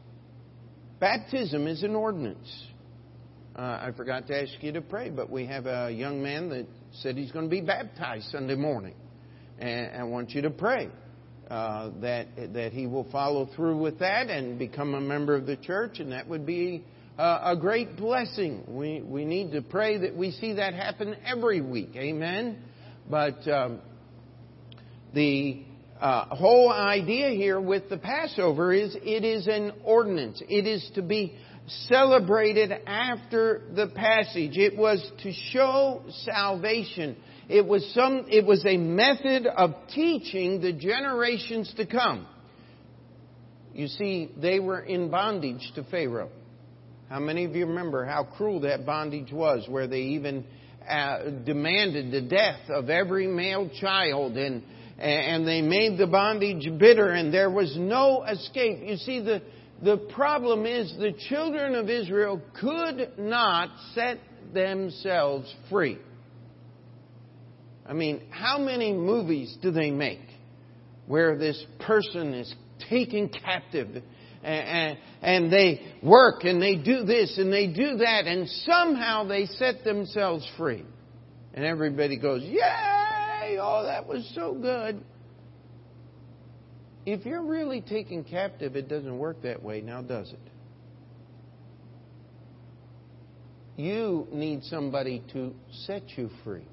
Baptism 1.01 1.67
is 1.67 1.83
an 1.83 1.95
ordinance. 1.95 2.67
Uh, 3.57 3.61
I 3.61 3.93
forgot 3.97 4.27
to 4.27 4.43
ask 4.43 4.53
you 4.63 4.73
to 4.73 4.81
pray, 4.81 5.11
but 5.11 5.31
we 5.31 5.47
have 5.47 5.67
a 5.67 5.89
young 5.89 6.21
man 6.21 6.49
that 6.49 6.67
said 6.91 7.17
he's 7.17 7.31
going 7.31 7.45
to 7.45 7.51
be 7.51 7.61
baptized 7.61 8.27
Sunday 8.31 8.57
morning. 8.57 8.95
And 9.61 9.97
I 9.97 10.03
want 10.03 10.31
you 10.31 10.43
to 10.43 10.51
pray 10.51 10.91
uh, 11.49 11.91
that, 12.01 12.27
that 12.55 12.73
he 12.73 12.89
will 12.89 13.09
follow 13.13 13.49
through 13.55 13.79
with 13.79 14.01
that 14.01 14.29
and 14.29 14.59
become 14.59 14.95
a 14.95 15.01
member 15.01 15.37
of 15.37 15.47
the 15.47 15.57
church, 15.57 16.01
and 16.01 16.11
that 16.11 16.29
would 16.29 16.45
be 16.45 16.85
uh, 17.17 17.53
a 17.55 17.57
great 17.57 17.97
blessing. 17.97 18.65
We, 18.67 19.03
we 19.03 19.25
need 19.25 19.53
to 19.53 19.63
pray 19.63 19.99
that 19.99 20.17
we 20.17 20.33
see 20.33 20.55
that 20.55 20.75
happen 20.75 21.15
every 21.25 21.61
week. 21.61 21.91
Amen? 21.95 22.59
But 23.09 23.47
um, 23.47 23.81
the 25.15 25.63
uh, 26.01 26.35
whole 26.35 26.73
idea 26.73 27.31
here 27.31 27.61
with 27.61 27.89
the 27.89 27.99
Passover 27.99 28.73
is 28.73 28.97
it 28.97 29.25
is 29.25 29.47
an 29.47 29.75
ordinance. 29.85 30.43
It 30.49 30.67
is 30.67 30.91
to 30.97 31.03
be 31.03 31.37
celebrated 31.67 32.73
after 32.87 33.63
the 33.75 33.89
passage. 33.89 34.57
It 34.57 34.77
was 34.77 35.01
to 35.23 35.33
show 35.53 36.03
salvation. 36.25 37.17
It 37.49 37.67
was 37.67 37.91
some, 37.95 38.27
it 38.31 38.45
was 38.45 38.65
a 38.67 38.77
method 38.77 39.47
of 39.47 39.75
teaching 39.95 40.61
the 40.61 40.73
generations 40.73 41.73
to 41.77 41.87
come. 41.87 42.27
You 43.73 43.89
see, 43.89 44.31
they 44.37 44.61
were 44.61 44.81
in 44.81 45.11
bondage 45.11 45.73
to 45.75 45.85
Pharaoh. 45.85 46.31
How 47.09 47.19
many 47.19 47.45
of 47.45 47.55
you 47.55 47.67
remember 47.67 48.05
how 48.05 48.25
cruel 48.25 48.61
that 48.61 48.87
bondage 48.87 49.33
was, 49.33 49.67
where 49.69 49.87
they 49.87 50.01
even 50.01 50.45
uh, 50.89 51.31
demanded 51.45 52.13
the 52.13 52.23
death 52.23 52.61
of 52.69 52.89
every 52.89 53.27
male 53.27 53.71
child 53.81 54.37
and 54.37 54.63
and 54.99 55.47
they 55.47 55.61
made 55.61 55.99
the 55.99 56.07
bondage 56.07 56.69
bitter 56.79 57.11
and 57.11 57.35
there 57.35 57.51
was 57.51 57.77
no 57.77 58.23
escape. 58.23 58.79
You 58.83 58.97
see, 58.97 59.21
the, 59.21 59.43
the 59.85 59.99
problem 60.15 60.67
is 60.67 60.95
the 60.99 61.13
children 61.29 61.75
of 61.75 61.91
Israel 61.91 62.41
could 62.61 63.13
not 63.19 63.69
set 63.95 64.19
themselves 64.53 65.53
free. 65.71 65.99
I 67.87 67.93
mean, 67.93 68.23
how 68.31 68.59
many 68.59 68.93
movies 68.93 69.57
do 69.61 69.71
they 69.71 69.91
make 69.91 70.21
where 71.07 71.37
this 71.37 71.63
person 71.81 72.33
is 72.33 72.53
taken 72.89 73.29
captive 73.29 74.03
and, 74.43 74.99
and 75.23 75.53
they 75.53 75.81
work 76.03 76.45
and 76.45 76.61
they 76.61 76.77
do 76.77 77.05
this 77.05 77.37
and 77.39 77.53
they 77.53 77.67
do 77.67 77.99
that 77.99 78.27
and 78.27 78.49
somehow 78.65 79.25
they 79.25 79.47
set 79.47 79.85
themselves 79.85 80.49
free. 80.57 80.85
And 81.53 81.65
everybody 81.65 82.19
goes, 82.19 82.43
Yay! 82.43 83.59
Oh, 83.61 83.85
that 83.85 84.07
was 84.07 84.31
so 84.35 84.55
good. 84.55 85.03
If 87.07 87.27
you're 87.27 87.45
really 87.45 87.83
taken 87.83 88.25
captive, 88.25 88.77
it 88.77 88.89
doesn't 88.89 89.19
work 89.19 89.43
that 89.43 89.63
way 89.63 89.81
now, 89.81 90.01
does 90.01 90.33
it? 90.33 90.39
You 93.77 94.27
need 94.33 94.63
somebody 94.65 95.23
to 95.33 95.53
set 95.87 96.03
you 96.17 96.31
free. 96.45 96.67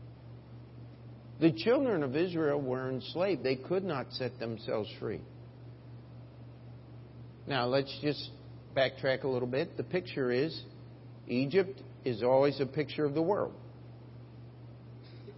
The 1.39 1.51
children 1.51 2.03
of 2.03 2.15
Israel 2.15 2.61
were 2.61 2.89
enslaved. 2.89 3.43
They 3.43 3.55
could 3.55 3.83
not 3.83 4.11
set 4.11 4.39
themselves 4.39 4.89
free. 4.99 5.21
Now, 7.47 7.65
let's 7.65 7.93
just 8.01 8.29
backtrack 8.77 9.23
a 9.23 9.27
little 9.27 9.47
bit. 9.47 9.75
The 9.75 9.83
picture 9.83 10.31
is 10.31 10.63
Egypt 11.27 11.81
is 12.05 12.21
always 12.23 12.59
a 12.61 12.65
picture 12.65 13.03
of 13.03 13.15
the 13.15 13.21
world. 13.21 13.53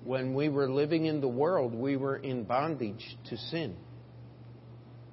When 0.04 0.34
we 0.34 0.50
were 0.50 0.70
living 0.70 1.06
in 1.06 1.22
the 1.22 1.30
world, 1.30 1.74
we 1.74 1.96
were 1.96 2.18
in 2.18 2.44
bondage 2.44 3.18
to 3.30 3.38
sin. 3.38 3.76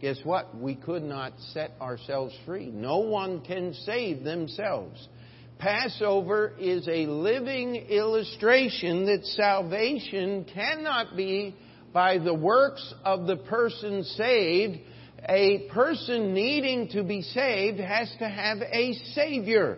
Guess 0.00 0.20
what? 0.24 0.56
We 0.56 0.76
could 0.76 1.02
not 1.02 1.32
set 1.52 1.72
ourselves 1.80 2.34
free. 2.46 2.66
No 2.66 2.98
one 2.98 3.42
can 3.42 3.74
save 3.84 4.24
themselves. 4.24 5.08
Passover 5.58 6.54
is 6.58 6.88
a 6.88 7.06
living 7.06 7.76
illustration 7.76 9.04
that 9.06 9.26
salvation 9.26 10.46
cannot 10.54 11.16
be 11.16 11.54
by 11.92 12.16
the 12.16 12.32
works 12.32 12.94
of 13.04 13.26
the 13.26 13.36
person 13.36 14.04
saved, 14.04 14.78
a 15.28 15.68
person 15.70 16.32
needing 16.32 16.88
to 16.88 17.02
be 17.02 17.20
saved 17.20 17.78
has 17.78 18.10
to 18.20 18.28
have 18.28 18.58
a 18.62 18.94
Savior. 19.14 19.76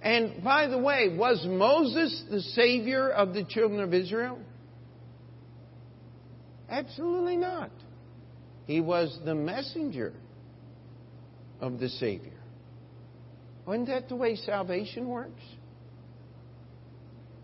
And 0.00 0.42
by 0.42 0.66
the 0.66 0.78
way, 0.78 1.14
was 1.14 1.44
Moses 1.46 2.24
the 2.30 2.40
Savior 2.40 3.10
of 3.10 3.34
the 3.34 3.44
children 3.44 3.80
of 3.80 3.92
Israel? 3.92 4.38
Absolutely 6.70 7.36
not. 7.36 7.70
He 8.66 8.80
was 8.80 9.18
the 9.24 9.34
messenger 9.34 10.12
of 11.60 11.78
the 11.78 11.88
Savior. 11.88 12.32
Isn't 13.68 13.86
that 13.86 14.08
the 14.08 14.16
way 14.16 14.36
salvation 14.36 15.08
works? 15.08 15.42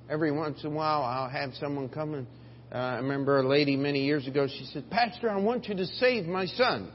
Every 0.09 0.33
once 0.33 0.63
in 0.65 0.73
a 0.73 0.75
while, 0.75 1.03
I'll 1.03 1.29
have 1.29 1.55
someone 1.55 1.89
come 1.89 2.15
and 2.15 2.27
uh, 2.73 2.77
I 2.77 2.97
remember 2.97 3.41
a 3.41 3.49
lady 3.49 3.77
many 3.77 4.05
years 4.05 4.29
ago, 4.29 4.47
she 4.47 4.65
said, 4.67 4.89
Pastor, 4.91 5.29
I 5.29 5.37
want 5.37 5.67
you 5.69 5.75
to 5.75 5.87
save 5.87 6.27
my 6.27 6.47
son. 6.47 6.93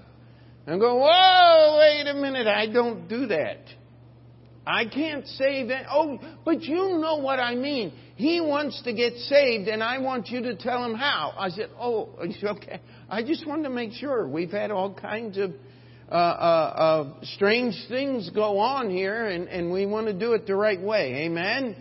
And 0.66 0.76
I 0.76 0.78
go, 0.78 0.96
whoa, 0.96 1.78
wait 1.80 2.08
a 2.08 2.14
minute, 2.14 2.48
I 2.48 2.68
don't 2.68 3.10
do 3.10 3.28
that. 3.28 3.60
I 4.68 4.86
can't 4.86 5.28
save 5.28 5.70
it. 5.70 5.86
Oh, 5.90 6.20
but 6.44 6.62
you 6.64 6.98
know 7.00 7.18
what 7.18 7.40
I 7.40 7.56
mean. 7.56 7.94
He 8.16 8.42
wants 8.42 8.82
to 8.84 8.94
get 8.94 9.14
saved, 9.18 9.68
and 9.68 9.84
I 9.84 10.00
want 10.00 10.30
you 10.30 10.42
to 10.44 10.56
tell 10.56 10.84
him 10.84 10.96
how. 10.96 11.34
I 11.38 11.50
said, 11.50 11.70
oh, 11.80 12.10
okay. 12.44 12.82
I 13.10 13.24
just 13.24 13.46
wanted 13.46 13.64
to 13.64 13.70
make 13.70 13.92
sure. 13.94 14.28
We've 14.28 14.52
had 14.52 14.72
all 14.72 14.94
kinds 14.94 15.38
of 15.38 15.52
uh, 16.10 16.14
uh, 16.14 16.16
uh, 16.16 17.14
strange 17.24 17.76
things 17.90 18.30
go 18.30 18.60
on 18.60 18.90
here, 18.90 19.28
and, 19.28 19.48
and 19.48 19.72
we 19.72 19.86
want 19.86 20.08
to 20.08 20.14
do 20.14 20.34
it 20.34 20.48
the 20.48 20.56
right 20.56 20.82
way. 20.82 21.26
Amen? 21.26 21.76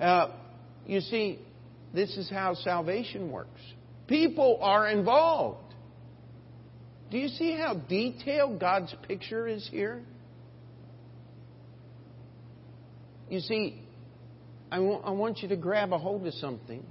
Uh, 0.00 0.28
You 0.86 1.00
see, 1.00 1.38
this 1.94 2.16
is 2.16 2.30
how 2.30 2.54
salvation 2.54 3.30
works. 3.30 3.60
People 4.06 4.58
are 4.62 4.88
involved. 4.88 5.74
Do 7.10 7.18
you 7.18 7.28
see 7.28 7.52
how 7.56 7.74
detailed 7.74 8.60
God's 8.60 8.94
picture 9.06 9.48
is 9.48 9.68
here? 9.70 10.02
You 13.30 13.38
see, 13.38 13.80
I, 14.72 14.76
w- 14.76 15.00
I 15.04 15.10
want 15.10 15.38
you 15.38 15.48
to 15.50 15.56
grab 15.56 15.92
a 15.92 15.98
hold 15.98 16.26
of 16.26 16.34
something. 16.34 16.84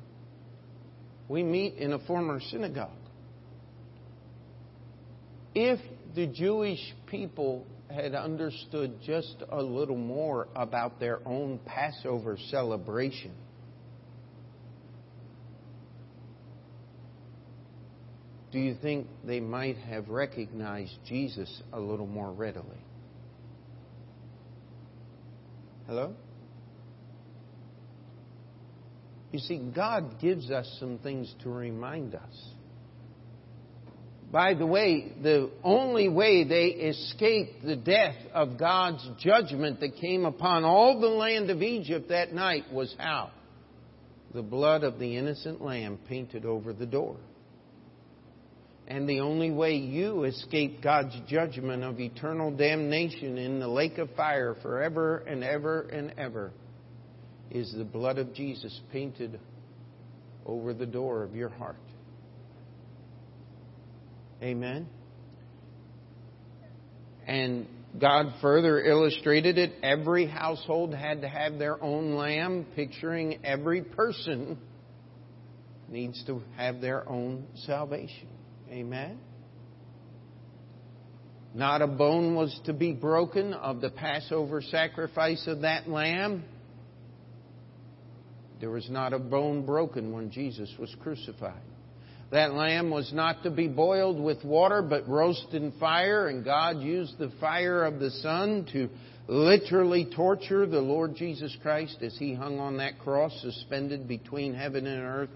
We 1.27 1.43
meet 1.43 1.75
in 1.75 1.91
a 1.91 1.99
former 1.99 2.39
synagogue. 2.39 2.91
If 5.53 5.79
the 6.15 6.27
Jewish 6.27 6.79
people 7.07 7.67
had 7.89 8.15
understood 8.15 8.99
just 9.05 9.35
a 9.51 9.61
little 9.61 9.97
more 9.97 10.47
about 10.55 10.99
their 10.99 11.19
own 11.27 11.59
Passover 11.65 12.37
celebration, 12.49 13.33
do 18.51 18.59
you 18.59 18.75
think 18.81 19.07
they 19.25 19.41
might 19.41 19.77
have 19.77 20.07
recognized 20.07 20.93
Jesus 21.05 21.61
a 21.73 21.79
little 21.79 22.07
more 22.07 22.31
readily? 22.31 22.79
Hello? 25.85 26.15
You 29.31 29.39
see, 29.39 29.57
God 29.57 30.19
gives 30.19 30.49
us 30.49 30.67
some 30.79 30.97
things 30.99 31.33
to 31.43 31.49
remind 31.49 32.15
us. 32.15 32.53
By 34.31 34.53
the 34.53 34.65
way, 34.65 35.11
the 35.21 35.49
only 35.63 36.07
way 36.07 36.43
they 36.43 36.67
escaped 36.67 37.63
the 37.63 37.75
death 37.75 38.15
of 38.33 38.59
God's 38.59 39.07
judgment 39.19 39.79
that 39.79 39.95
came 39.95 40.25
upon 40.25 40.63
all 40.63 40.99
the 40.99 41.07
land 41.07 41.49
of 41.49 41.63
Egypt 41.63 42.09
that 42.09 42.33
night 42.33 42.71
was 42.71 42.93
how? 42.99 43.31
The 44.33 44.43
blood 44.43 44.83
of 44.83 44.99
the 44.99 45.17
innocent 45.17 45.61
lamb 45.61 45.97
painted 46.07 46.45
over 46.45 46.73
the 46.73 46.85
door. 46.85 47.17
And 48.87 49.09
the 49.09 49.19
only 49.19 49.51
way 49.51 49.75
you 49.75 50.23
escape 50.23 50.81
God's 50.81 51.15
judgment 51.27 51.83
of 51.83 51.99
eternal 51.99 52.51
damnation 52.51 53.37
in 53.37 53.59
the 53.59 53.67
lake 53.67 53.97
of 53.99 54.11
fire 54.15 54.55
forever 54.61 55.17
and 55.17 55.43
ever 55.43 55.81
and 55.81 56.13
ever 56.17 56.51
is 57.51 57.73
the 57.75 57.83
blood 57.83 58.17
of 58.17 58.33
Jesus 58.33 58.79
painted 58.91 59.39
over 60.45 60.73
the 60.73 60.85
door 60.85 61.23
of 61.23 61.35
your 61.35 61.49
heart. 61.49 61.75
Amen. 64.41 64.87
And 67.27 67.67
God 67.99 68.33
further 68.41 68.81
illustrated 68.83 69.57
it. 69.57 69.73
Every 69.83 70.25
household 70.25 70.93
had 70.93 71.21
to 71.21 71.27
have 71.27 71.57
their 71.57 71.81
own 71.83 72.15
lamb, 72.15 72.65
picturing 72.75 73.39
every 73.43 73.83
person 73.83 74.57
needs 75.89 76.23
to 76.25 76.41
have 76.55 76.81
their 76.81 77.07
own 77.09 77.45
salvation. 77.65 78.27
Amen. 78.69 79.19
Not 81.53 81.81
a 81.81 81.87
bone 81.87 82.35
was 82.35 82.57
to 82.65 82.73
be 82.73 82.93
broken 82.93 83.53
of 83.53 83.81
the 83.81 83.89
Passover 83.89 84.61
sacrifice 84.61 85.47
of 85.47 85.61
that 85.61 85.89
lamb. 85.89 86.43
There 88.59 88.69
was 88.69 88.89
not 88.89 89.13
a 89.13 89.19
bone 89.19 89.65
broken 89.65 90.11
when 90.11 90.31
Jesus 90.31 90.73
was 90.77 90.93
crucified. 91.01 91.61
That 92.31 92.53
lamb 92.53 92.91
was 92.91 93.11
not 93.11 93.43
to 93.43 93.49
be 93.49 93.67
boiled 93.67 94.19
with 94.19 94.43
water, 94.43 94.81
but 94.81 95.07
roasted 95.07 95.55
in 95.55 95.71
fire, 95.79 96.27
and 96.27 96.45
God 96.45 96.79
used 96.79 97.17
the 97.17 97.31
fire 97.39 97.83
of 97.83 97.99
the 97.99 98.11
sun 98.11 98.67
to 98.73 98.89
literally 99.27 100.07
torture 100.15 100.65
the 100.67 100.79
Lord 100.79 101.15
Jesus 101.15 101.55
Christ 101.61 101.97
as 102.01 102.15
he 102.17 102.33
hung 102.33 102.59
on 102.59 102.77
that 102.77 102.99
cross, 102.99 103.35
suspended 103.41 104.07
between 104.07 104.53
heaven 104.53 104.85
and 104.85 105.01
earth. 105.03 105.29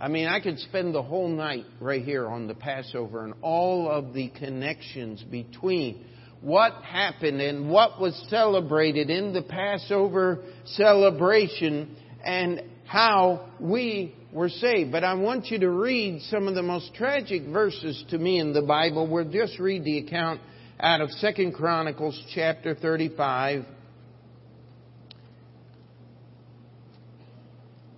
I 0.00 0.08
mean, 0.08 0.26
I 0.26 0.40
could 0.40 0.58
spend 0.58 0.94
the 0.94 1.02
whole 1.02 1.28
night 1.28 1.66
right 1.80 2.02
here 2.02 2.26
on 2.26 2.48
the 2.48 2.54
Passover 2.54 3.24
and 3.24 3.34
all 3.42 3.88
of 3.88 4.12
the 4.12 4.28
connections 4.30 5.22
between 5.22 6.04
what 6.40 6.72
happened 6.82 7.40
and 7.40 7.70
what 7.70 8.00
was 8.00 8.14
celebrated 8.28 9.08
in 9.08 9.32
the 9.32 9.42
Passover 9.42 10.40
celebration 10.64 11.96
and 12.24 12.62
how 12.86 13.48
we 13.60 14.14
were 14.32 14.48
saved. 14.48 14.92
But 14.92 15.04
I 15.04 15.14
want 15.14 15.46
you 15.46 15.58
to 15.60 15.70
read 15.70 16.22
some 16.22 16.48
of 16.48 16.54
the 16.54 16.62
most 16.62 16.94
tragic 16.94 17.44
verses 17.46 18.04
to 18.10 18.18
me 18.18 18.40
in 18.40 18.52
the 18.52 18.62
Bible. 18.62 19.06
We'll 19.06 19.30
just 19.30 19.58
read 19.58 19.84
the 19.84 19.98
account 19.98 20.40
out 20.80 21.00
of 21.00 21.10
Second 21.12 21.54
Chronicles 21.54 22.20
chapter 22.34 22.74
35. 22.74 23.64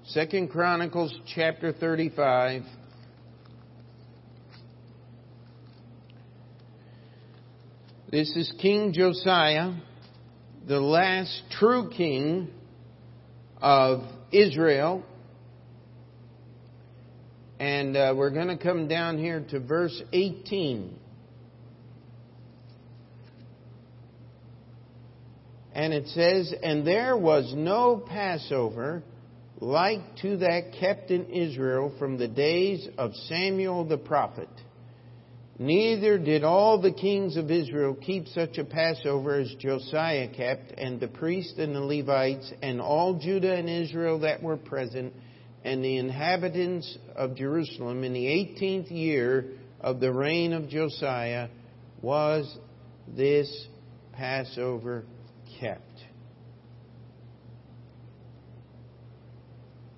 Second 0.04 0.50
Chronicles 0.50 1.14
chapter 1.34 1.72
35. 1.72 2.62
This 8.10 8.30
is 8.36 8.52
King 8.62 8.92
Josiah, 8.92 9.72
the 10.66 10.80
last 10.80 11.42
true 11.50 11.90
king 11.90 12.48
of 13.60 14.04
Israel. 14.32 15.04
And 17.58 17.96
uh, 17.96 18.14
we're 18.16 18.30
going 18.30 18.48
to 18.48 18.58
come 18.58 18.88
down 18.88 19.18
here 19.18 19.44
to 19.50 19.60
verse 19.60 20.02
18. 20.12 20.98
And 25.72 25.92
it 25.92 26.08
says, 26.08 26.54
And 26.62 26.86
there 26.86 27.16
was 27.16 27.52
no 27.54 27.98
Passover 27.98 29.02
like 29.60 30.16
to 30.22 30.38
that 30.38 30.72
kept 30.78 31.10
in 31.10 31.26
Israel 31.26 31.94
from 31.98 32.18
the 32.18 32.28
days 32.28 32.86
of 32.98 33.14
Samuel 33.28 33.84
the 33.84 33.98
prophet. 33.98 34.48
Neither 35.58 36.18
did 36.18 36.44
all 36.44 36.80
the 36.80 36.92
kings 36.92 37.36
of 37.36 37.50
Israel 37.50 37.94
keep 37.94 38.28
such 38.28 38.58
a 38.58 38.64
Passover 38.64 39.40
as 39.40 39.54
Josiah 39.58 40.28
kept, 40.28 40.72
and 40.76 41.00
the 41.00 41.08
priests 41.08 41.58
and 41.58 41.74
the 41.74 41.80
Levites, 41.80 42.52
and 42.60 42.80
all 42.80 43.18
Judah 43.18 43.54
and 43.54 43.68
Israel 43.68 44.18
that 44.20 44.42
were 44.42 44.58
present, 44.58 45.14
and 45.64 45.82
the 45.82 45.96
inhabitants 45.96 46.98
of 47.14 47.36
Jerusalem 47.36 48.04
in 48.04 48.12
the 48.12 48.26
eighteenth 48.26 48.90
year 48.90 49.46
of 49.80 49.98
the 49.98 50.12
reign 50.12 50.52
of 50.52 50.68
Josiah 50.68 51.48
was 52.02 52.54
this 53.08 53.66
Passover 54.12 55.04
kept. 55.58 55.82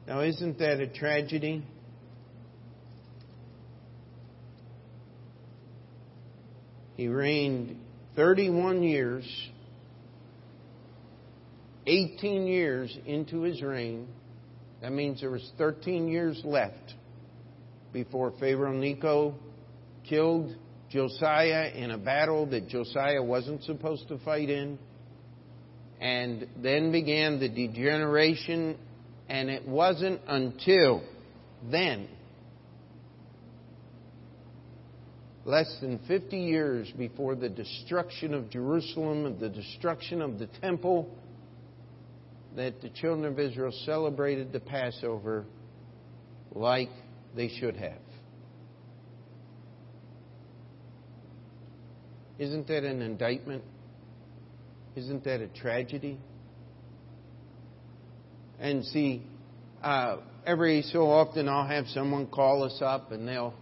Now, 0.06 0.20
isn't 0.20 0.58
that 0.60 0.80
a 0.80 0.86
tragedy? 0.86 1.64
He 6.98 7.06
reigned 7.06 7.76
31 8.16 8.82
years, 8.82 9.24
18 11.86 12.48
years 12.48 12.98
into 13.06 13.42
his 13.42 13.62
reign. 13.62 14.08
That 14.82 14.90
means 14.90 15.20
there 15.20 15.30
was 15.30 15.48
13 15.58 16.08
years 16.08 16.40
left 16.42 16.94
before 17.92 18.32
Pharaoh 18.40 18.72
Necho 18.72 19.36
killed 20.08 20.56
Josiah 20.90 21.70
in 21.72 21.92
a 21.92 21.98
battle 21.98 22.46
that 22.46 22.66
Josiah 22.66 23.22
wasn't 23.22 23.62
supposed 23.62 24.08
to 24.08 24.18
fight 24.18 24.50
in. 24.50 24.76
And 26.00 26.48
then 26.60 26.90
began 26.90 27.38
the 27.38 27.48
degeneration 27.48 28.76
and 29.28 29.48
it 29.48 29.68
wasn't 29.68 30.20
until 30.26 31.04
then, 31.70 32.08
less 35.48 35.74
than 35.80 35.98
50 36.06 36.36
years 36.36 36.92
before 36.98 37.34
the 37.34 37.48
destruction 37.48 38.34
of 38.34 38.50
Jerusalem 38.50 39.24
and 39.24 39.40
the 39.40 39.48
destruction 39.48 40.20
of 40.20 40.38
the 40.38 40.46
temple, 40.60 41.08
that 42.54 42.82
the 42.82 42.90
children 42.90 43.24
of 43.24 43.38
Israel 43.38 43.72
celebrated 43.86 44.52
the 44.52 44.60
Passover 44.60 45.46
like 46.52 46.90
they 47.34 47.48
should 47.48 47.76
have. 47.76 47.96
Isn't 52.38 52.66
that 52.68 52.84
an 52.84 53.00
indictment? 53.00 53.64
Isn't 54.96 55.24
that 55.24 55.40
a 55.40 55.48
tragedy? 55.48 56.18
And 58.60 58.84
see, 58.84 59.22
uh, 59.82 60.18
every 60.44 60.82
so 60.82 61.10
often 61.10 61.48
I'll 61.48 61.66
have 61.66 61.86
someone 61.86 62.26
call 62.26 62.64
us 62.64 62.82
up 62.82 63.12
and 63.12 63.26
they'll, 63.26 63.54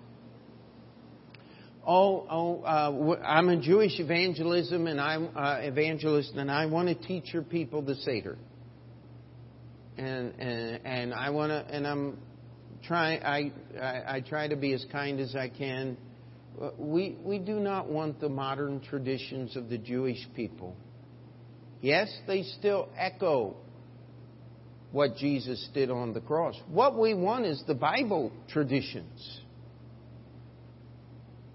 oh, 1.86 2.26
oh, 2.28 2.62
uh, 2.62 3.22
I'm 3.24 3.48
a 3.48 3.56
Jewish 3.56 3.98
evangelism 3.98 4.86
and 4.86 5.00
I'm 5.00 5.28
uh, 5.36 5.58
evangelist 5.60 6.32
and 6.34 6.50
I 6.50 6.66
want 6.66 6.88
to 6.88 6.94
teach 6.94 7.32
your 7.32 7.42
people 7.42 7.82
the 7.82 7.94
Seder. 7.94 8.36
And 9.96 10.34
and 10.38 10.80
and 10.84 11.14
I 11.14 11.30
want 11.30 11.50
to 11.50 11.74
and 11.74 11.86
I'm 11.86 12.18
trying 12.86 13.22
I, 13.22 13.52
I 13.80 14.16
I 14.16 14.20
try 14.20 14.48
to 14.48 14.56
be 14.56 14.72
as 14.74 14.84
kind 14.92 15.20
as 15.20 15.34
I 15.34 15.48
can. 15.48 15.96
We 16.78 17.16
we 17.22 17.38
do 17.38 17.60
not 17.60 17.88
want 17.88 18.20
the 18.20 18.28
modern 18.28 18.80
traditions 18.80 19.56
of 19.56 19.68
the 19.70 19.78
Jewish 19.78 20.26
people. 20.34 20.76
Yes, 21.80 22.14
they 22.26 22.42
still 22.42 22.88
echo 22.96 23.56
what 24.92 25.16
Jesus 25.16 25.68
did 25.74 25.90
on 25.90 26.14
the 26.14 26.20
cross. 26.20 26.54
What 26.68 26.98
we 26.98 27.14
want 27.14 27.44
is 27.44 27.62
the 27.66 27.74
Bible 27.74 28.32
traditions, 28.48 29.40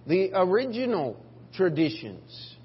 the 0.08 0.32
original 0.34 1.18
traditions. 1.54 2.56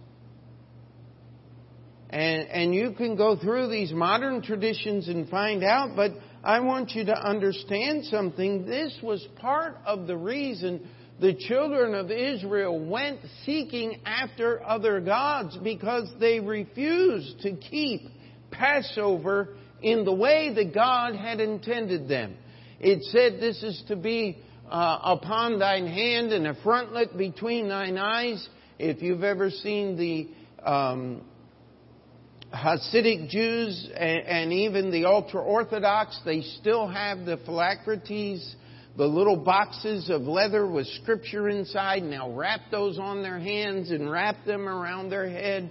And, 2.11 2.49
and 2.49 2.75
you 2.75 2.93
can 2.93 3.17
go 3.17 3.37
through 3.37 3.69
these 3.69 3.93
modern 3.93 4.43
traditions 4.43 5.09
and 5.09 5.29
find 5.29 5.65
out, 5.65 5.97
but 5.97 6.13
I 6.45 6.61
want 6.61 6.93
you 6.93 7.05
to 7.07 7.15
understand 7.15 8.05
something. 8.05 8.65
This 8.65 8.97
was 9.03 9.27
part 9.37 9.79
of 9.85 10.07
the 10.07 10.17
reason 10.17 10.89
the 11.19 11.35
children 11.35 11.95
of 11.95 12.11
Israel 12.11 12.79
went 12.79 13.21
seeking 13.45 14.01
after 14.05 14.63
other 14.63 15.01
gods 15.01 15.57
because 15.63 16.09
they 16.21 16.41
refused 16.41 17.41
to 17.41 17.57
keep 17.57 18.03
Passover 18.51 19.57
in 19.83 20.05
the 20.05 20.13
way 20.13 20.53
that 20.55 20.75
God 20.75 21.17
had 21.17 21.41
intended 21.41 22.07
them. 22.07 22.37
It 22.79 23.03
said, 23.05 23.41
This 23.41 23.63
is 23.63 23.83
to 23.89 23.97
be 23.97 24.39
uh, 24.71 24.99
upon 25.03 25.59
thine 25.59 25.87
hand 25.87 26.33
and 26.33 26.47
a 26.47 26.55
frontlet 26.55 27.17
between 27.17 27.69
thine 27.69 27.99
eyes. 27.99 28.49
If 28.79 29.03
you've 29.03 29.25
ever 29.25 29.51
seen 29.51 29.97
the 29.97 30.69
um, 30.69 31.23
Hasidic 32.53 33.29
Jews 33.29 33.89
and, 33.95 34.21
and 34.21 34.53
even 34.53 34.91
the 34.91 35.05
ultra 35.05 35.41
Orthodox, 35.41 36.21
they 36.25 36.43
still 36.43 36.87
have 36.89 37.25
the 37.25 37.39
phylacteries, 37.45 38.55
the 38.97 39.07
little 39.07 39.37
boxes 39.37 40.11
of 40.11 40.23
leather 40.23 40.67
with 40.67 40.87
scripture 41.03 41.49
inside. 41.49 42.03
Now 42.03 42.31
wrap 42.33 42.61
those 42.71 42.99
on 42.99 43.23
their 43.23 43.39
hands 43.39 43.91
and 43.91 44.11
wrap 44.11 44.45
them 44.45 44.69
around 44.69 45.11
their 45.11 45.29
head. 45.29 45.71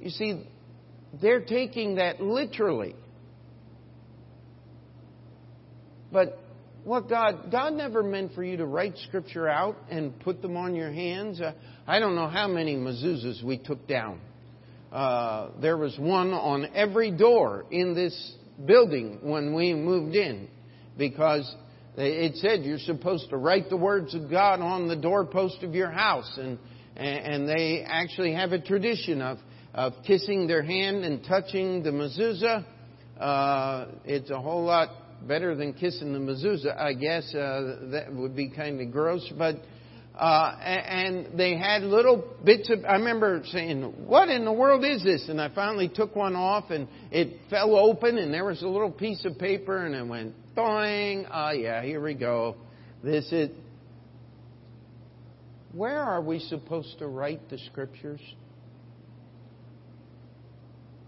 You 0.00 0.10
see, 0.10 0.46
they're 1.20 1.44
taking 1.44 1.96
that 1.96 2.20
literally. 2.20 2.94
But 6.12 6.38
what 6.86 7.08
God, 7.08 7.50
God 7.50 7.72
never 7.72 8.00
meant 8.00 8.32
for 8.32 8.44
you 8.44 8.58
to 8.58 8.64
write 8.64 8.96
scripture 9.08 9.48
out 9.48 9.76
and 9.90 10.16
put 10.20 10.40
them 10.40 10.56
on 10.56 10.76
your 10.76 10.92
hands. 10.92 11.40
Uh, 11.40 11.52
I 11.84 11.98
don't 11.98 12.14
know 12.14 12.28
how 12.28 12.46
many 12.46 12.76
mezuzahs 12.76 13.42
we 13.42 13.58
took 13.58 13.88
down. 13.88 14.20
Uh, 14.92 15.48
there 15.60 15.76
was 15.76 15.98
one 15.98 16.32
on 16.32 16.70
every 16.76 17.10
door 17.10 17.64
in 17.72 17.96
this 17.96 18.36
building 18.64 19.18
when 19.22 19.52
we 19.52 19.74
moved 19.74 20.14
in 20.14 20.46
because 20.96 21.52
it 21.96 22.36
said 22.36 22.62
you're 22.62 22.78
supposed 22.78 23.30
to 23.30 23.36
write 23.36 23.68
the 23.68 23.76
words 23.76 24.14
of 24.14 24.30
God 24.30 24.60
on 24.60 24.86
the 24.86 24.94
doorpost 24.94 25.64
of 25.64 25.74
your 25.74 25.90
house 25.90 26.38
and 26.38 26.56
and 26.96 27.48
they 27.48 27.84
actually 27.84 28.32
have 28.32 28.52
a 28.52 28.60
tradition 28.60 29.20
of 29.20 29.38
of 29.74 29.92
kissing 30.06 30.46
their 30.46 30.62
hand 30.62 31.04
and 31.04 31.24
touching 31.24 31.82
the 31.82 31.90
mezuzah. 31.90 32.64
Uh, 33.18 33.86
it's 34.04 34.30
a 34.30 34.40
whole 34.40 34.64
lot 34.64 34.88
better 35.26 35.54
than 35.54 35.72
kissing 35.72 36.12
the 36.12 36.18
mezuzah, 36.18 36.76
I 36.78 36.92
guess. 36.94 37.34
Uh, 37.34 37.90
that 37.90 38.12
would 38.12 38.34
be 38.34 38.50
kind 38.50 38.80
of 38.80 38.90
gross, 38.90 39.30
but 39.36 39.56
uh, 40.18 40.56
and 40.60 41.38
they 41.38 41.56
had 41.56 41.82
little 41.82 42.24
bits 42.44 42.70
of. 42.70 42.84
I 42.84 42.94
remember 42.94 43.42
saying, 43.46 43.82
"What 44.06 44.28
in 44.28 44.44
the 44.44 44.52
world 44.52 44.84
is 44.84 45.02
this?" 45.02 45.28
And 45.28 45.40
I 45.40 45.54
finally 45.54 45.88
took 45.88 46.16
one 46.16 46.34
off, 46.34 46.70
and 46.70 46.88
it 47.10 47.38
fell 47.50 47.76
open, 47.76 48.18
and 48.18 48.32
there 48.32 48.44
was 48.44 48.62
a 48.62 48.68
little 48.68 48.90
piece 48.90 49.24
of 49.24 49.38
paper, 49.38 49.84
and 49.84 49.94
it 49.94 50.06
went 50.06 50.34
doing. 50.54 51.26
Oh 51.32 51.50
yeah, 51.50 51.82
here 51.82 52.02
we 52.02 52.14
go. 52.14 52.56
This 53.02 53.30
is. 53.32 53.50
Where 55.72 56.00
are 56.00 56.22
we 56.22 56.38
supposed 56.38 56.98
to 57.00 57.06
write 57.06 57.50
the 57.50 57.58
scriptures? 57.58 58.20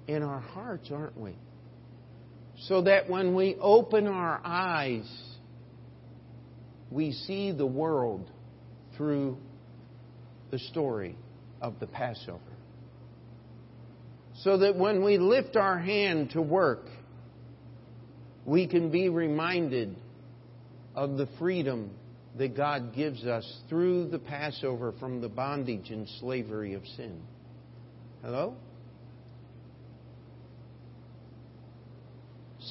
in 0.09 0.23
our 0.23 0.41
hearts, 0.41 0.89
aren't 0.91 1.17
we? 1.17 1.37
So 2.63 2.83
that 2.83 3.09
when 3.09 3.35
we 3.35 3.57
open 3.61 4.07
our 4.07 4.41
eyes, 4.45 5.09
we 6.91 7.13
see 7.13 7.53
the 7.53 7.67
world 7.67 8.31
through 8.97 9.39
the 10.51 10.59
story 10.59 11.17
of 11.61 11.79
the 11.79 11.87
Passover. 11.87 12.41
So 14.43 14.59
that 14.59 14.77
when 14.77 15.05
we 15.05 15.19
lift 15.19 15.57
our 15.57 15.79
hand 15.79 16.31
to 16.31 16.43
work, 16.43 16.87
we 18.45 18.67
can 18.67 18.91
be 18.91 19.09
reminded 19.09 19.97
of 20.95 21.17
the 21.17 21.29
freedom 21.39 21.91
that 22.37 22.57
God 22.57 22.95
gives 22.95 23.25
us 23.25 23.45
through 23.69 24.09
the 24.09 24.19
Passover 24.19 24.95
from 24.99 25.21
the 25.21 25.29
bondage 25.29 25.91
and 25.91 26.09
slavery 26.21 26.75
of 26.75 26.87
sin. 26.97 27.21
Hello? 28.23 28.55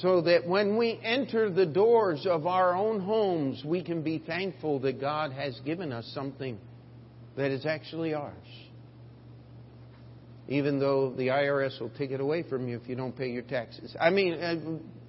So 0.00 0.20
that 0.22 0.46
when 0.46 0.76
we 0.76 0.98
enter 1.02 1.50
the 1.50 1.66
doors 1.66 2.26
of 2.26 2.46
our 2.46 2.74
own 2.74 3.00
homes, 3.00 3.62
we 3.64 3.82
can 3.82 4.02
be 4.02 4.18
thankful 4.18 4.78
that 4.80 5.00
God 5.00 5.32
has 5.32 5.58
given 5.64 5.92
us 5.92 6.10
something 6.14 6.58
that 7.36 7.50
is 7.50 7.66
actually 7.66 8.14
ours. 8.14 8.34
Even 10.48 10.78
though 10.78 11.12
the 11.12 11.28
IRS 11.28 11.80
will 11.80 11.90
take 11.90 12.10
it 12.10 12.20
away 12.20 12.42
from 12.42 12.68
you 12.68 12.78
if 12.78 12.88
you 12.88 12.96
don't 12.96 13.16
pay 13.16 13.30
your 13.30 13.42
taxes. 13.42 13.94
I 14.00 14.10
mean, 14.10 14.34
uh, 14.34 14.56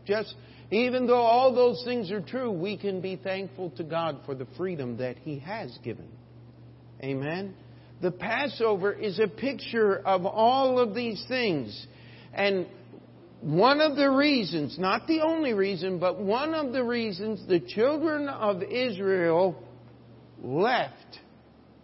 just 0.06 0.34
even 0.72 1.08
though 1.08 1.16
all 1.16 1.54
those 1.54 1.82
things 1.86 2.12
are 2.12 2.22
true, 2.22 2.52
we 2.52 2.78
can 2.78 3.02
be 3.02 3.16
thankful 3.16 3.72
to 3.72 3.84
God 3.84 4.20
for 4.26 4.36
the 4.36 4.48
freedom 4.58 4.98
that 4.98 5.18
He 5.18 5.40
has 5.40 5.78
given. 5.84 6.08
Amen. 7.02 7.56
The 8.02 8.12
Passover 8.12 8.92
is 8.92 9.20
a 9.20 9.28
picture 9.28 9.98
of 9.98 10.26
all 10.26 10.80
of 10.80 10.94
these 10.94 11.24
things. 11.28 11.88
And 12.34 12.68
one 13.42 13.80
of 13.80 13.96
the 13.96 14.10
reasons, 14.10 14.78
not 14.78 15.08
the 15.08 15.22
only 15.22 15.54
reason, 15.54 16.00
but 16.00 16.20
one 16.20 16.54
of 16.54 16.74
the 16.74 16.84
reasons 16.84 17.46
the 17.48 17.60
children 17.60 18.28
of 18.28 18.62
Israel 18.64 19.64
left 20.42 21.20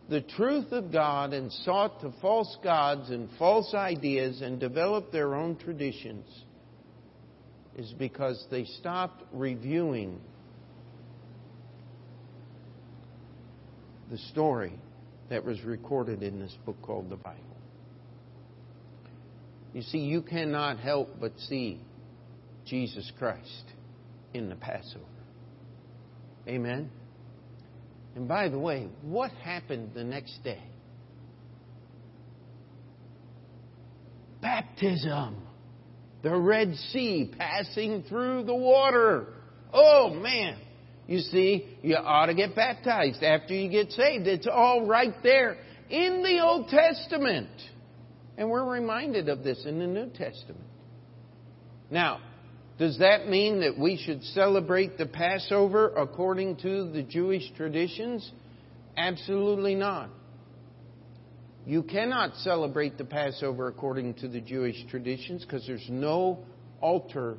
the 0.09 0.21
truth 0.21 0.71
of 0.71 0.91
God 0.91 1.33
and 1.33 1.51
sought 1.51 2.01
to 2.01 2.13
false 2.21 2.57
gods 2.63 3.09
and 3.09 3.29
false 3.39 3.73
ideas 3.73 4.41
and 4.41 4.59
developed 4.59 5.11
their 5.11 5.33
own 5.33 5.55
traditions 5.55 6.27
is 7.75 7.91
because 7.93 8.45
they 8.51 8.65
stopped 8.65 9.23
reviewing 9.33 10.19
the 14.11 14.17
story 14.17 14.73
that 15.29 15.43
was 15.43 15.61
recorded 15.63 16.21
in 16.21 16.39
this 16.39 16.55
book 16.65 16.77
called 16.81 17.09
the 17.09 17.15
Bible. 17.15 17.54
You 19.75 19.81
see, 19.81 19.97
you 19.97 20.21
cannot 20.21 20.79
help 20.79 21.19
but 21.19 21.33
see 21.49 21.81
Jesus 22.65 23.11
Christ 23.19 23.65
in 24.33 24.47
the 24.47 24.55
Passover. 24.55 25.03
Amen? 26.47 26.89
And 28.15 28.25
by 28.25 28.47
the 28.47 28.57
way, 28.57 28.88
what 29.01 29.31
happened 29.31 29.91
the 29.93 30.05
next 30.05 30.41
day? 30.45 30.63
Baptism. 34.41 35.35
The 36.23 36.38
Red 36.38 36.73
Sea 36.93 37.33
passing 37.38 38.03
through 38.07 38.45
the 38.45 38.55
water. 38.55 39.27
Oh, 39.73 40.11
man. 40.11 40.57
You 41.05 41.19
see, 41.19 41.67
you 41.81 41.97
ought 41.97 42.27
to 42.27 42.33
get 42.33 42.55
baptized 42.55 43.21
after 43.21 43.53
you 43.53 43.69
get 43.69 43.91
saved. 43.91 44.25
It's 44.25 44.47
all 44.49 44.85
right 44.85 45.21
there 45.21 45.57
in 45.89 46.23
the 46.23 46.39
Old 46.41 46.69
Testament. 46.69 47.49
And 48.37 48.49
we're 48.49 48.69
reminded 48.69 49.29
of 49.29 49.43
this 49.43 49.65
in 49.65 49.79
the 49.79 49.87
New 49.87 50.09
Testament. 50.09 50.65
Now, 51.89 52.19
does 52.77 52.99
that 52.99 53.29
mean 53.29 53.61
that 53.61 53.77
we 53.77 53.97
should 53.97 54.21
celebrate 54.23 54.97
the 54.97 55.05
Passover 55.05 55.93
according 55.95 56.57
to 56.57 56.91
the 56.91 57.03
Jewish 57.03 57.49
traditions? 57.55 58.29
Absolutely 58.97 59.75
not. 59.75 60.09
You 61.65 61.83
cannot 61.83 62.35
celebrate 62.37 62.97
the 62.97 63.05
Passover 63.05 63.67
according 63.67 64.15
to 64.15 64.27
the 64.27 64.41
Jewish 64.41 64.75
traditions 64.89 65.43
because 65.43 65.65
there's 65.65 65.87
no 65.89 66.39
altar 66.81 67.37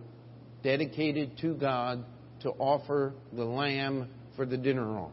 dedicated 0.63 1.39
to 1.39 1.55
God 1.55 2.05
to 2.41 2.51
offer 2.51 3.13
the 3.33 3.45
lamb 3.45 4.09
for 4.35 4.47
the 4.47 4.57
dinner 4.57 4.99
on. 4.99 5.13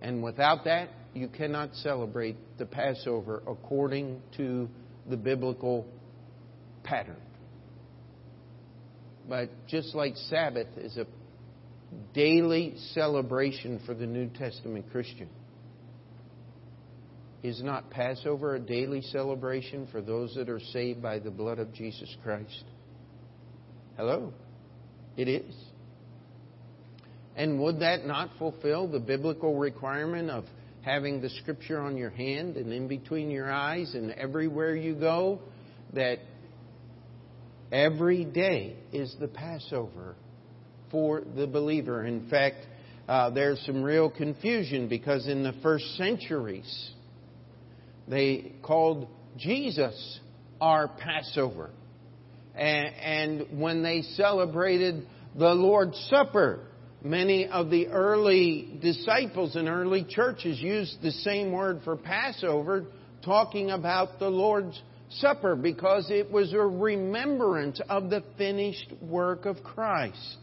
And 0.00 0.22
without 0.22 0.64
that, 0.64 0.90
you 1.16 1.28
cannot 1.28 1.74
celebrate 1.76 2.36
the 2.58 2.66
Passover 2.66 3.42
according 3.46 4.20
to 4.36 4.68
the 5.08 5.16
biblical 5.16 5.86
pattern. 6.84 7.16
But 9.28 9.48
just 9.66 9.94
like 9.94 10.14
Sabbath 10.28 10.68
is 10.76 10.96
a 10.98 11.06
daily 12.12 12.74
celebration 12.92 13.80
for 13.86 13.94
the 13.94 14.06
New 14.06 14.28
Testament 14.28 14.84
Christian, 14.92 15.28
is 17.42 17.62
not 17.62 17.90
Passover 17.90 18.56
a 18.56 18.60
daily 18.60 19.00
celebration 19.00 19.88
for 19.90 20.02
those 20.02 20.34
that 20.34 20.48
are 20.48 20.60
saved 20.60 21.00
by 21.00 21.18
the 21.18 21.30
blood 21.30 21.58
of 21.58 21.72
Jesus 21.72 22.14
Christ? 22.22 22.64
Hello? 23.96 24.32
It 25.16 25.28
is. 25.28 25.54
And 27.36 27.60
would 27.60 27.80
that 27.80 28.04
not 28.06 28.30
fulfill 28.38 28.88
the 28.88 28.98
biblical 28.98 29.56
requirement 29.56 30.30
of 30.30 30.44
having 30.86 31.20
the 31.20 31.28
scripture 31.28 31.78
on 31.78 31.98
your 31.98 32.08
hand 32.08 32.56
and 32.56 32.72
in 32.72 32.88
between 32.88 33.30
your 33.30 33.52
eyes 33.52 33.94
and 33.94 34.10
everywhere 34.12 34.74
you 34.74 34.94
go, 34.94 35.38
that 35.92 36.20
Every 37.72 38.24
day 38.24 38.76
is 38.92 39.14
the 39.18 39.26
Passover 39.26 40.14
for 40.90 41.22
the 41.34 41.46
believer. 41.46 42.04
In 42.04 42.28
fact, 42.28 42.58
uh, 43.08 43.30
there's 43.30 43.60
some 43.66 43.82
real 43.82 44.08
confusion 44.08 44.88
because 44.88 45.26
in 45.26 45.42
the 45.42 45.52
first 45.62 45.84
centuries, 45.96 46.90
they 48.06 48.52
called 48.62 49.08
Jesus 49.36 50.20
our 50.60 50.88
Passover. 50.88 51.70
And, 52.54 52.94
and 52.94 53.60
when 53.60 53.82
they 53.82 54.02
celebrated 54.02 55.06
the 55.36 55.52
Lord's 55.52 55.98
Supper, 56.08 56.60
many 57.10 57.46
of 57.46 57.70
the 57.70 57.88
early 57.88 58.78
disciples 58.82 59.56
and 59.56 59.68
early 59.68 60.04
churches 60.08 60.60
used 60.60 61.00
the 61.02 61.12
same 61.12 61.52
word 61.52 61.80
for 61.84 61.96
Passover, 61.96 62.86
talking 63.24 63.70
about 63.70 64.18
the 64.18 64.28
Lord's 64.28 64.80
Supper 65.08 65.54
because 65.54 66.10
it 66.10 66.32
was 66.32 66.52
a 66.52 66.58
remembrance 66.58 67.80
of 67.88 68.10
the 68.10 68.24
finished 68.36 68.92
work 69.00 69.46
of 69.46 69.62
Christ. 69.62 70.36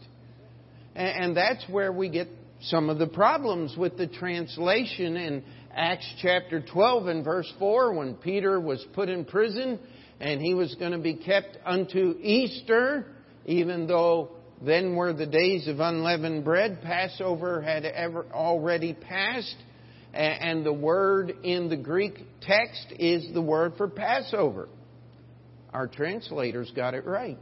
And 0.94 1.36
that's 1.36 1.68
where 1.68 1.92
we 1.92 2.08
get 2.08 2.28
some 2.62 2.88
of 2.88 2.98
the 2.98 3.06
problems 3.06 3.76
with 3.76 3.98
the 3.98 4.06
translation 4.06 5.16
in 5.16 5.44
Acts 5.74 6.10
chapter 6.22 6.62
12 6.62 7.08
and 7.08 7.24
verse 7.24 7.52
4 7.58 7.92
when 7.92 8.14
Peter 8.14 8.58
was 8.58 8.84
put 8.94 9.08
in 9.08 9.24
prison 9.24 9.78
and 10.20 10.40
he 10.40 10.54
was 10.54 10.74
going 10.76 10.92
to 10.92 10.98
be 10.98 11.14
kept 11.14 11.58
unto 11.66 12.14
Easter, 12.20 13.06
even 13.44 13.86
though 13.86 14.30
then 14.66 14.96
were 14.96 15.12
the 15.12 15.26
days 15.26 15.68
of 15.68 15.80
unleavened 15.80 16.44
bread. 16.44 16.80
Passover 16.82 17.60
had 17.60 17.84
ever 17.84 18.26
already 18.32 18.94
passed. 18.94 19.56
And 20.12 20.64
the 20.64 20.72
word 20.72 21.34
in 21.42 21.68
the 21.68 21.76
Greek 21.76 22.18
text 22.40 22.86
is 22.98 23.26
the 23.34 23.42
word 23.42 23.74
for 23.76 23.88
Passover. 23.88 24.68
Our 25.72 25.88
translators 25.88 26.70
got 26.74 26.94
it 26.94 27.04
right. 27.04 27.40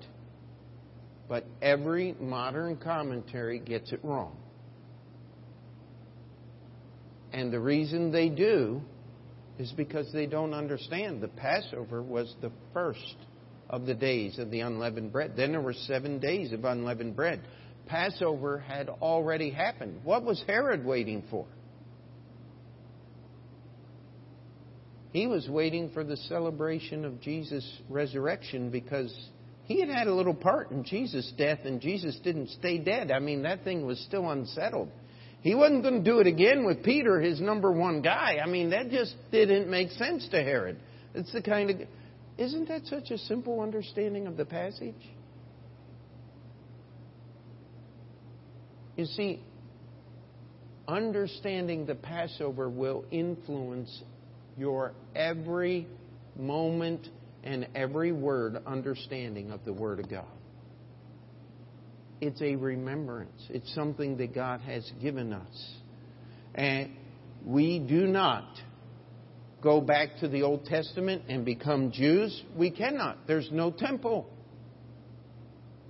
But 1.28 1.44
every 1.60 2.14
modern 2.18 2.76
commentary 2.76 3.58
gets 3.58 3.92
it 3.92 4.00
wrong. 4.02 4.36
And 7.32 7.52
the 7.52 7.60
reason 7.60 8.10
they 8.10 8.28
do 8.28 8.80
is 9.58 9.70
because 9.72 10.10
they 10.12 10.26
don't 10.26 10.54
understand 10.54 11.20
the 11.20 11.28
Passover 11.28 12.02
was 12.02 12.34
the 12.40 12.50
first 12.72 13.16
of 13.72 13.86
the 13.86 13.94
days 13.94 14.38
of 14.38 14.50
the 14.50 14.60
unleavened 14.60 15.10
bread. 15.10 15.32
Then 15.34 15.50
there 15.52 15.60
were 15.60 15.72
seven 15.72 16.18
days 16.18 16.52
of 16.52 16.64
unleavened 16.64 17.16
bread. 17.16 17.40
Passover 17.86 18.58
had 18.58 18.88
already 18.88 19.50
happened. 19.50 20.00
What 20.04 20.22
was 20.24 20.42
Herod 20.46 20.84
waiting 20.84 21.24
for? 21.30 21.46
He 25.12 25.26
was 25.26 25.48
waiting 25.48 25.90
for 25.90 26.04
the 26.04 26.16
celebration 26.16 27.04
of 27.04 27.20
Jesus' 27.20 27.66
resurrection 27.88 28.70
because 28.70 29.14
he 29.64 29.80
had 29.80 29.88
had 29.88 30.06
a 30.06 30.14
little 30.14 30.34
part 30.34 30.70
in 30.70 30.84
Jesus' 30.84 31.32
death 31.36 31.60
and 31.64 31.80
Jesus 31.80 32.18
didn't 32.22 32.50
stay 32.50 32.78
dead. 32.78 33.10
I 33.10 33.18
mean, 33.18 33.42
that 33.42 33.64
thing 33.64 33.86
was 33.86 33.98
still 34.00 34.30
unsettled. 34.30 34.88
He 35.42 35.54
wasn't 35.54 35.82
going 35.82 36.02
to 36.02 36.10
do 36.10 36.20
it 36.20 36.26
again 36.26 36.64
with 36.64 36.82
Peter, 36.84 37.20
his 37.20 37.40
number 37.40 37.72
one 37.72 38.00
guy. 38.00 38.38
I 38.42 38.48
mean, 38.48 38.70
that 38.70 38.90
just 38.90 39.14
didn't 39.30 39.68
make 39.68 39.90
sense 39.90 40.28
to 40.30 40.42
Herod. 40.42 40.78
It's 41.14 41.32
the 41.32 41.42
kind 41.42 41.70
of. 41.70 41.76
Isn't 42.42 42.66
that 42.70 42.86
such 42.86 43.12
a 43.12 43.18
simple 43.18 43.60
understanding 43.60 44.26
of 44.26 44.36
the 44.36 44.44
passage? 44.44 44.96
You 48.96 49.04
see, 49.04 49.44
understanding 50.88 51.86
the 51.86 51.94
Passover 51.94 52.68
will 52.68 53.04
influence 53.12 54.02
your 54.58 54.92
every 55.14 55.86
moment 56.36 57.06
and 57.44 57.68
every 57.76 58.10
word 58.10 58.58
understanding 58.66 59.52
of 59.52 59.64
the 59.64 59.72
Word 59.72 60.00
of 60.00 60.10
God. 60.10 60.26
It's 62.20 62.42
a 62.42 62.56
remembrance. 62.56 63.40
It's 63.50 63.72
something 63.72 64.16
that 64.16 64.34
God 64.34 64.62
has 64.62 64.90
given 65.00 65.32
us. 65.32 65.74
And 66.56 66.90
we 67.44 67.78
do 67.78 68.08
not 68.08 68.48
go 69.62 69.80
back 69.80 70.18
to 70.20 70.28
the 70.28 70.42
Old 70.42 70.64
Testament 70.66 71.22
and 71.28 71.44
become 71.44 71.92
Jews. 71.92 72.42
We 72.56 72.70
cannot. 72.70 73.26
There's 73.26 73.48
no 73.52 73.70
temple. 73.70 74.28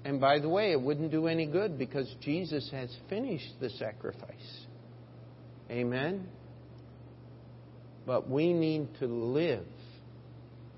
And 0.05 0.21
by 0.21 0.39
the 0.41 0.49
way, 0.49 0.73
it 0.73 0.81
wouldn't 0.81 1.11
do 1.11 1.27
any 1.27 1.47
good 1.47 1.79
because 1.79 2.13
Jesus 2.21 2.69
has 2.73 2.95
finished 3.09 3.55
the 3.61 3.71
sacrifice. 3.71 4.67
Amen? 5.71 6.29
But 8.05 8.29
we 8.29 8.53
need 8.53 8.89
to 8.99 9.07
live 9.07 9.65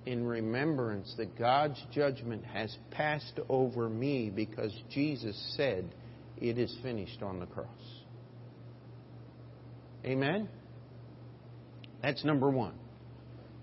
in 0.07 0.27
remembrance 0.27 1.13
that 1.17 1.39
God's 1.39 1.83
judgment 1.93 2.45
has 2.45 2.77
passed 2.91 3.41
over 3.49 3.89
me 3.89 4.31
because 4.31 4.73
Jesus 4.91 5.37
said, 5.57 5.87
It 6.37 6.59
is 6.59 6.77
finished 6.83 7.23
on 7.23 7.41
the 7.41 7.47
cross. 7.47 7.67
Amen? 10.05 10.49
That's 12.03 12.23
number 12.23 12.51
one. 12.51 12.75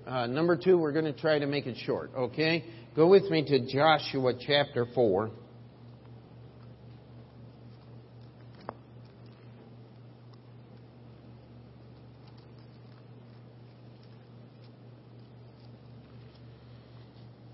Uh, 0.05 0.25
number 0.25 0.57
two, 0.57 0.77
we're 0.77 0.91
going 0.91 1.05
to 1.05 1.13
try 1.13 1.37
to 1.37 1.45
make 1.45 1.67
it 1.67 1.77
short, 1.85 2.11
okay? 2.17 2.65
Go 2.95 3.07
with 3.07 3.29
me 3.29 3.45
to 3.45 3.71
Joshua 3.71 4.33
chapter 4.39 4.87
4. 4.95 5.29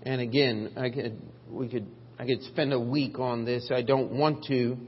And 0.02 0.22
again, 0.22 0.72
I 0.78 0.88
could, 0.88 1.20
we 1.50 1.68
could, 1.68 1.86
I 2.18 2.24
could 2.24 2.42
spend 2.44 2.72
a 2.72 2.80
week 2.80 3.18
on 3.18 3.44
this. 3.44 3.70
I 3.70 3.82
don't 3.82 4.12
want 4.12 4.44
to. 4.46 4.78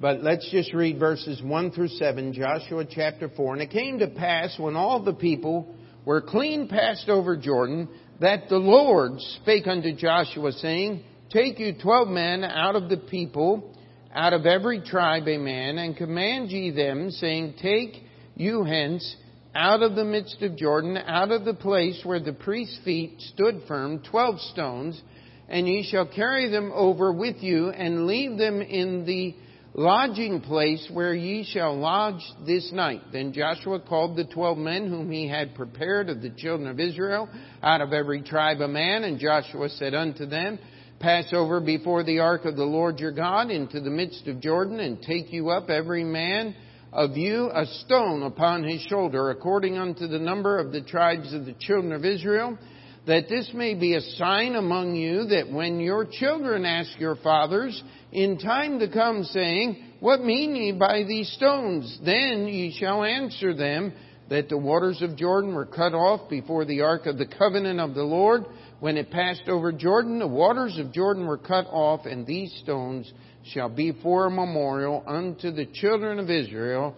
But 0.00 0.24
let's 0.24 0.50
just 0.50 0.74
read 0.74 0.98
verses 0.98 1.40
1 1.40 1.70
through 1.70 1.88
7, 1.88 2.32
Joshua 2.32 2.84
chapter 2.84 3.28
4. 3.28 3.52
And 3.52 3.62
it 3.62 3.70
came 3.70 4.00
to 4.00 4.08
pass 4.08 4.58
when 4.58 4.74
all 4.74 5.04
the 5.04 5.12
people 5.12 5.72
were 6.04 6.20
clean 6.20 6.68
passed 6.68 7.08
over 7.08 7.36
Jordan, 7.36 7.88
that 8.20 8.48
the 8.48 8.56
Lord 8.56 9.12
spake 9.42 9.66
unto 9.66 9.94
Joshua, 9.94 10.52
saying, 10.52 11.04
Take 11.30 11.58
you 11.58 11.74
twelve 11.80 12.08
men 12.08 12.44
out 12.44 12.76
of 12.76 12.88
the 12.88 12.96
people, 12.96 13.74
out 14.12 14.32
of 14.32 14.46
every 14.46 14.80
tribe 14.80 15.28
a 15.28 15.38
man, 15.38 15.78
and 15.78 15.96
command 15.96 16.50
ye 16.50 16.70
them, 16.70 17.10
saying, 17.10 17.54
Take 17.62 18.02
you 18.34 18.64
hence 18.64 19.16
out 19.54 19.82
of 19.82 19.94
the 19.94 20.04
midst 20.04 20.42
of 20.42 20.56
Jordan, 20.56 20.96
out 20.96 21.30
of 21.30 21.44
the 21.44 21.54
place 21.54 22.00
where 22.04 22.20
the 22.20 22.32
priest's 22.32 22.78
feet 22.84 23.20
stood 23.20 23.62
firm, 23.66 24.00
twelve 24.02 24.40
stones, 24.40 25.00
and 25.48 25.66
ye 25.66 25.88
shall 25.90 26.06
carry 26.06 26.50
them 26.50 26.70
over 26.74 27.12
with 27.12 27.36
you, 27.42 27.70
and 27.70 28.06
leave 28.06 28.38
them 28.38 28.60
in 28.62 29.04
the 29.04 29.34
lodging 29.74 30.40
place 30.40 30.88
where 30.92 31.14
ye 31.14 31.44
shall 31.44 31.76
lodge 31.78 32.22
this 32.46 32.70
night. 32.72 33.02
Then 33.12 33.32
Joshua 33.32 33.80
called 33.80 34.16
the 34.16 34.24
twelve 34.24 34.58
men 34.58 34.88
whom 34.88 35.10
he 35.10 35.28
had 35.28 35.54
prepared 35.54 36.08
of 36.08 36.22
the 36.22 36.30
children 36.30 36.68
of 36.68 36.80
Israel, 36.80 37.28
out 37.62 37.80
of 37.80 37.92
every 37.92 38.22
tribe 38.22 38.60
a 38.60 38.68
man, 38.68 39.04
and 39.04 39.18
Joshua 39.18 39.68
said 39.68 39.94
unto 39.94 40.26
them, 40.26 40.58
Pass 40.98 41.32
over 41.32 41.60
before 41.60 42.04
the 42.04 42.18
ark 42.18 42.44
of 42.44 42.56
the 42.56 42.64
Lord 42.64 42.98
your 42.98 43.12
God 43.12 43.50
into 43.50 43.80
the 43.80 43.90
midst 43.90 44.26
of 44.26 44.40
Jordan, 44.40 44.80
and 44.80 45.00
take 45.00 45.32
you 45.32 45.50
up 45.50 45.70
every 45.70 46.04
man 46.04 46.54
of 46.92 47.16
you 47.16 47.50
a 47.54 47.64
stone 47.84 48.22
upon 48.22 48.64
his 48.64 48.82
shoulder, 48.82 49.30
according 49.30 49.78
unto 49.78 50.06
the 50.06 50.18
number 50.18 50.58
of 50.58 50.72
the 50.72 50.82
tribes 50.82 51.32
of 51.32 51.46
the 51.46 51.54
children 51.54 51.92
of 51.92 52.04
Israel, 52.04 52.58
that 53.06 53.28
this 53.28 53.50
may 53.54 53.74
be 53.74 53.94
a 53.94 54.00
sign 54.00 54.54
among 54.54 54.94
you 54.94 55.24
that 55.24 55.50
when 55.50 55.80
your 55.80 56.04
children 56.04 56.64
ask 56.64 56.90
your 56.98 57.16
fathers 57.16 57.82
in 58.12 58.38
time 58.38 58.78
to 58.78 58.90
come, 58.90 59.24
saying, 59.24 59.82
What 60.00 60.20
mean 60.20 60.54
ye 60.54 60.72
by 60.72 61.04
these 61.04 61.30
stones? 61.32 61.98
Then 62.04 62.46
ye 62.46 62.76
shall 62.78 63.02
answer 63.04 63.54
them 63.54 63.92
that 64.28 64.48
the 64.48 64.58
waters 64.58 65.02
of 65.02 65.16
Jordan 65.16 65.54
were 65.54 65.66
cut 65.66 65.92
off 65.92 66.28
before 66.28 66.64
the 66.64 66.82
ark 66.82 67.06
of 67.06 67.18
the 67.18 67.26
covenant 67.26 67.80
of 67.80 67.94
the 67.94 68.02
Lord. 68.02 68.44
When 68.78 68.96
it 68.96 69.10
passed 69.10 69.48
over 69.48 69.72
Jordan, 69.72 70.18
the 70.18 70.28
waters 70.28 70.78
of 70.78 70.92
Jordan 70.92 71.26
were 71.26 71.38
cut 71.38 71.66
off, 71.66 72.06
and 72.06 72.26
these 72.26 72.54
stones 72.62 73.12
shall 73.52 73.68
be 73.68 73.92
for 74.02 74.26
a 74.26 74.30
memorial 74.30 75.02
unto 75.06 75.50
the 75.50 75.66
children 75.66 76.18
of 76.18 76.30
Israel 76.30 76.94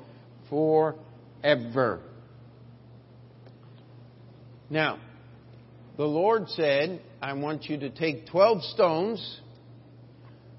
forever. 0.51 2.01
Now, 4.69 4.99
the 5.97 6.05
Lord 6.05 6.49
said, 6.49 7.01
I 7.21 7.35
want 7.35 7.65
you 7.65 7.79
to 7.79 7.91
take 7.91 8.27
12 8.27 8.63
stones. 8.75 9.41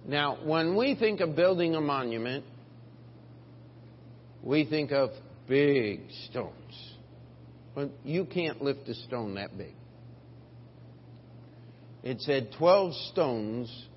Now, 0.06 0.38
when 0.44 0.76
we 0.76 0.96
think 0.96 1.22
of 1.22 1.36
building 1.36 1.76
a 1.76 1.82
monument, 1.82 2.46
we 4.44 4.66
think 4.66 4.92
of 4.92 5.10
big 5.48 6.02
stones. 6.30 6.54
But 7.74 7.90
you 8.04 8.26
can't 8.26 8.62
lift 8.62 8.88
a 8.88 8.94
stone 8.94 9.36
that 9.36 9.58
big. 9.58 9.74
It 12.04 12.22
said 12.22 12.50
12 12.58 12.94
stones 13.12 13.88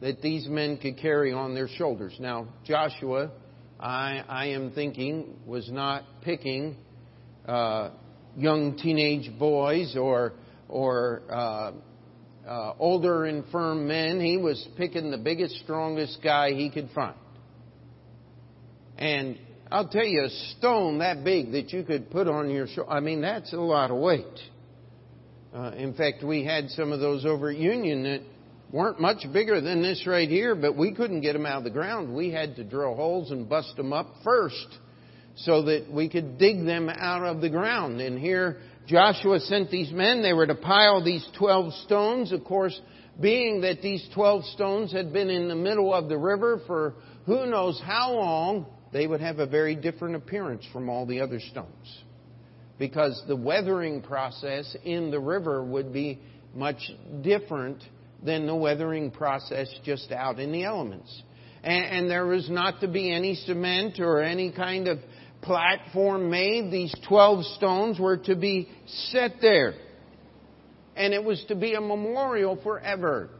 that 0.00 0.22
these 0.22 0.46
men 0.46 0.78
could 0.78 0.96
carry 0.98 1.32
on 1.32 1.54
their 1.54 1.68
shoulders. 1.68 2.14
Now, 2.18 2.46
Joshua, 2.64 3.32
I, 3.78 4.24
I 4.28 4.46
am 4.46 4.70
thinking, 4.70 5.36
was 5.46 5.70
not 5.70 6.04
picking 6.22 6.76
uh, 7.46 7.90
young 8.36 8.76
teenage 8.78 9.36
boys 9.38 9.96
or 9.96 10.32
or 10.70 11.22
uh, 11.28 11.72
uh, 12.48 12.74
older, 12.78 13.26
infirm 13.26 13.86
men. 13.86 14.20
He 14.20 14.36
was 14.36 14.66
picking 14.76 15.10
the 15.10 15.18
biggest, 15.18 15.56
strongest 15.56 16.18
guy 16.22 16.52
he 16.52 16.70
could 16.70 16.88
find. 16.94 17.16
And 18.96 19.38
I'll 19.70 19.88
tell 19.88 20.04
you, 20.04 20.24
a 20.24 20.30
stone 20.58 20.98
that 20.98 21.24
big 21.24 21.52
that 21.52 21.72
you 21.72 21.82
could 21.82 22.10
put 22.10 22.28
on 22.28 22.50
your 22.50 22.66
shoulder, 22.66 22.90
I 22.90 23.00
mean, 23.00 23.20
that's 23.20 23.52
a 23.52 23.56
lot 23.56 23.90
of 23.90 23.98
weight. 23.98 24.24
Uh, 25.54 25.72
in 25.76 25.94
fact, 25.94 26.22
we 26.22 26.44
had 26.44 26.70
some 26.70 26.92
of 26.92 27.00
those 27.00 27.24
over 27.24 27.50
at 27.50 27.56
Union 27.56 28.04
that 28.04 28.20
weren't 28.72 29.00
much 29.00 29.24
bigger 29.32 29.60
than 29.60 29.82
this 29.82 30.06
right 30.06 30.28
here, 30.28 30.54
but 30.54 30.76
we 30.76 30.94
couldn't 30.94 31.22
get 31.22 31.32
them 31.32 31.46
out 31.46 31.58
of 31.58 31.64
the 31.64 31.70
ground. 31.70 32.14
We 32.14 32.30
had 32.30 32.56
to 32.56 32.64
drill 32.64 32.94
holes 32.94 33.30
and 33.30 33.48
bust 33.48 33.76
them 33.76 33.92
up 33.92 34.06
first 34.22 34.78
so 35.36 35.62
that 35.62 35.90
we 35.90 36.08
could 36.08 36.38
dig 36.38 36.64
them 36.64 36.88
out 36.88 37.24
of 37.24 37.40
the 37.40 37.48
ground. 37.48 38.00
And 38.00 38.18
here 38.18 38.58
Joshua 38.86 39.40
sent 39.40 39.70
these 39.70 39.92
men. 39.92 40.22
They 40.22 40.32
were 40.32 40.46
to 40.46 40.54
pile 40.54 41.02
these 41.02 41.26
12 41.38 41.72
stones. 41.84 42.32
Of 42.32 42.44
course, 42.44 42.78
being 43.20 43.60
that 43.62 43.82
these 43.82 44.06
12 44.14 44.44
stones 44.46 44.92
had 44.92 45.12
been 45.12 45.30
in 45.30 45.48
the 45.48 45.54
middle 45.54 45.92
of 45.94 46.08
the 46.08 46.18
river 46.18 46.60
for 46.66 46.94
who 47.26 47.46
knows 47.46 47.80
how 47.84 48.12
long, 48.14 48.66
they 48.92 49.06
would 49.06 49.20
have 49.20 49.38
a 49.38 49.46
very 49.46 49.76
different 49.76 50.16
appearance 50.16 50.64
from 50.72 50.88
all 50.88 51.06
the 51.06 51.20
other 51.20 51.38
stones. 51.38 52.02
Because 52.78 53.22
the 53.28 53.36
weathering 53.36 54.02
process 54.02 54.74
in 54.84 55.10
the 55.10 55.20
river 55.20 55.62
would 55.62 55.92
be 55.92 56.18
much 56.54 56.90
different 57.22 57.82
than 58.24 58.46
the 58.46 58.54
weathering 58.54 59.10
process 59.10 59.72
just 59.84 60.10
out 60.12 60.38
in 60.38 60.50
the 60.50 60.64
elements. 60.64 61.22
And, 61.62 61.84
and 61.84 62.10
there 62.10 62.26
was 62.26 62.48
not 62.48 62.80
to 62.80 62.88
be 62.88 63.12
any 63.12 63.34
cement 63.34 64.00
or 64.00 64.22
any 64.22 64.50
kind 64.50 64.88
of 64.88 64.98
platform 65.42 66.30
made. 66.30 66.70
These 66.70 66.94
12 67.08 67.44
stones 67.56 67.98
were 67.98 68.18
to 68.18 68.36
be 68.36 68.68
set 69.10 69.36
there. 69.40 69.74
And 70.96 71.14
it 71.14 71.24
was 71.24 71.44
to 71.48 71.54
be 71.54 71.74
a 71.74 71.80
memorial 71.80 72.60
forever. 72.62 73.30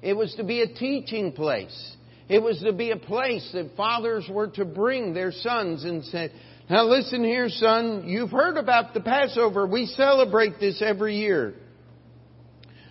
It 0.00 0.14
was 0.14 0.34
to 0.36 0.44
be 0.44 0.62
a 0.62 0.66
teaching 0.66 1.32
place. 1.32 1.96
It 2.28 2.42
was 2.42 2.60
to 2.60 2.72
be 2.72 2.90
a 2.90 2.96
place 2.96 3.48
that 3.52 3.76
fathers 3.76 4.28
were 4.30 4.48
to 4.48 4.64
bring 4.64 5.12
their 5.12 5.32
sons 5.32 5.84
and 5.84 6.04
say, 6.04 6.30
now 6.70 6.84
listen 6.84 7.22
here, 7.24 7.48
son, 7.48 8.04
you've 8.06 8.30
heard 8.30 8.56
about 8.56 8.94
the 8.94 9.00
Passover. 9.00 9.66
We 9.66 9.86
celebrate 9.86 10.58
this 10.58 10.80
every 10.80 11.16
year. 11.16 11.54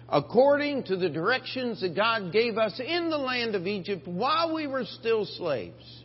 According 0.07 0.83
to 0.83 0.97
the 0.97 1.09
directions 1.09 1.81
that 1.81 1.95
God 1.95 2.33
gave 2.33 2.57
us 2.57 2.79
in 2.85 3.09
the 3.09 3.17
land 3.17 3.55
of 3.55 3.65
Egypt 3.65 4.07
while 4.07 4.53
we 4.53 4.67
were 4.67 4.85
still 4.85 5.25
slaves. 5.25 6.00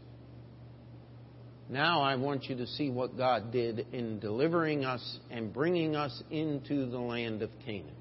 Now 1.68 2.02
I 2.02 2.14
want 2.14 2.44
you 2.44 2.56
to 2.56 2.66
see 2.66 2.90
what 2.90 3.16
God 3.16 3.50
did 3.50 3.86
in 3.92 4.20
delivering 4.20 4.84
us 4.84 5.18
and 5.30 5.52
bringing 5.52 5.96
us 5.96 6.22
into 6.30 6.86
the 6.88 6.98
land 6.98 7.42
of 7.42 7.50
Canaan. 7.64 7.94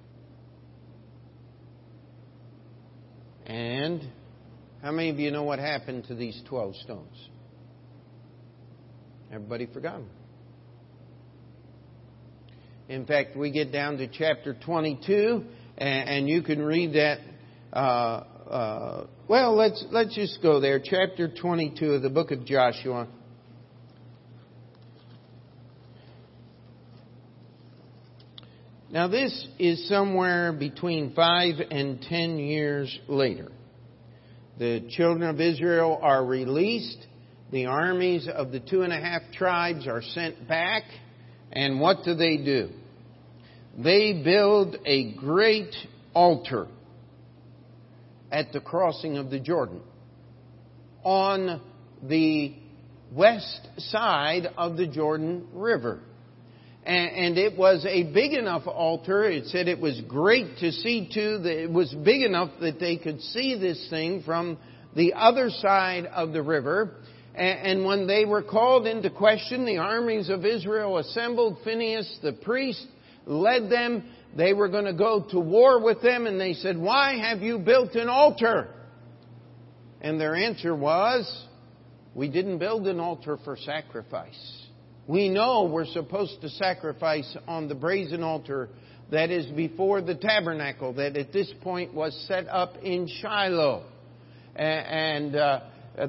And 3.48 4.02
how 4.82 4.92
many 4.92 5.10
of 5.10 5.20
you 5.20 5.32
know 5.32 5.44
what 5.44 5.60
happened 5.60 6.06
to 6.06 6.16
these 6.16 6.40
12 6.48 6.76
stones? 6.78 7.30
Everybody 9.32 9.66
forgot 9.66 9.98
them. 9.98 10.10
In 12.88 13.06
fact, 13.08 13.36
we 13.36 13.52
get 13.52 13.72
down 13.72 13.98
to 13.98 14.08
chapter 14.08 14.54
22, 14.54 15.44
and, 15.80 16.30
you 16.30 16.44
can 16.44 16.62
read 16.62 16.94
that. 16.94 17.18
Uh, 17.74 18.24
uh, 18.48 19.08
well, 19.28 19.56
let's 19.56 19.84
let's 19.90 20.14
just 20.14 20.40
go 20.44 20.60
there. 20.60 20.80
Chapter 20.80 21.28
22 21.28 21.94
of 21.94 22.02
the 22.04 22.12
book 22.12 22.30
of 22.30 22.46
Joshua. 22.46 23.08
Now, 28.96 29.10
this 29.10 29.46
is 29.60 29.90
somewhere 29.90 30.54
between 30.54 31.14
five 31.16 31.56
and 31.70 32.02
ten 32.02 32.38
years 32.38 32.98
later. 33.10 33.52
The 34.58 34.88
children 34.90 35.30
of 35.30 35.42
Israel 35.42 36.00
are 36.02 36.24
released. 36.24 37.06
The 37.52 37.66
armies 37.66 38.30
of 38.34 38.54
the 38.54 38.62
two 38.62 38.84
and 38.84 38.94
a 38.94 38.96
half 38.96 39.24
tribes 39.34 39.86
are 39.86 40.02
sent 40.02 40.48
back. 40.48 40.84
And 41.52 41.82
what 41.82 42.06
do 42.06 42.16
they 42.16 42.38
do? 42.38 42.70
They 43.78 44.22
build 44.24 44.78
a 44.86 45.12
great 45.16 45.76
altar 46.14 46.70
at 48.32 48.54
the 48.54 48.62
crossing 48.62 49.18
of 49.18 49.30
the 49.30 49.42
Jordan 49.42 49.82
on 51.04 51.62
the 52.02 52.56
west 53.12 53.68
side 53.78 54.48
of 54.58 54.78
the 54.78 54.88
Jordan 54.88 55.50
River 55.52 56.00
and, 56.86 57.38
it 57.38 57.58
was 57.58 57.86
a 57.86 58.04
big 58.04 58.34
enough 58.34 58.68
altar. 58.68 59.24
It 59.24 59.48
said 59.48 59.68
it 59.68 59.80
was 59.80 60.00
great 60.08 60.58
to 60.60 60.72
see 60.72 61.10
to. 61.14 61.40
That 61.40 61.64
it 61.64 61.72
was 61.72 61.94
big 61.94 62.22
enough 62.22 62.52
that 62.62 62.80
they 62.80 62.98
could 62.98 63.22
see 63.22 63.58
this 63.60 63.88
thing 63.90 64.22
from 64.24 64.58
the 64.96 65.14
other 65.14 65.50
side 65.50 66.06
of 66.06 66.32
the 66.32 66.44
river. 66.44 66.98
And 67.34 67.84
when 67.86 68.08
they 68.08 68.24
were 68.24 68.44
called 68.44 68.88
into 68.88 69.10
question, 69.10 69.66
the 69.66 69.78
armies 69.78 70.30
of 70.30 70.46
Israel 70.46 70.98
assembled. 71.00 71.58
Phineas, 71.64 72.20
the 72.22 72.34
priest, 72.34 72.86
led 73.26 73.70
them. 73.70 74.06
They 74.38 74.54
were 74.54 74.70
going 74.70 74.86
to 74.86 74.94
go 74.94 75.26
to 75.32 75.40
war 75.40 75.82
with 75.84 76.02
them, 76.02 76.28
and 76.28 76.40
they 76.40 76.54
said, 76.54 76.78
Why 76.78 77.18
have 77.18 77.42
you 77.42 77.58
built 77.58 77.96
an 77.96 78.10
altar? 78.10 78.70
And 80.02 80.22
their 80.22 80.36
answer 80.36 80.76
was, 80.76 81.46
We 82.14 82.30
didn't 82.30 82.60
build 82.60 82.88
an 82.88 83.00
altar 83.00 83.38
for 83.44 83.58
sacrifice. 83.58 84.65
We 85.08 85.30
know 85.30 85.66
we're 85.66 85.86
supposed 85.86 86.42
to 86.42 86.50
sacrifice 86.50 87.38
on 87.48 87.68
the 87.68 87.76
brazen 87.76 88.24
altar 88.24 88.70
that 89.12 89.30
is 89.30 89.46
before 89.48 90.02
the 90.02 90.16
tabernacle, 90.16 90.94
that 90.94 91.16
at 91.16 91.32
this 91.32 91.52
point 91.62 91.94
was 91.94 92.16
set 92.28 92.48
up 92.48 92.78
in 92.82 93.08
Shiloh. 93.22 93.86
And 94.56 95.36
uh, 95.36 95.60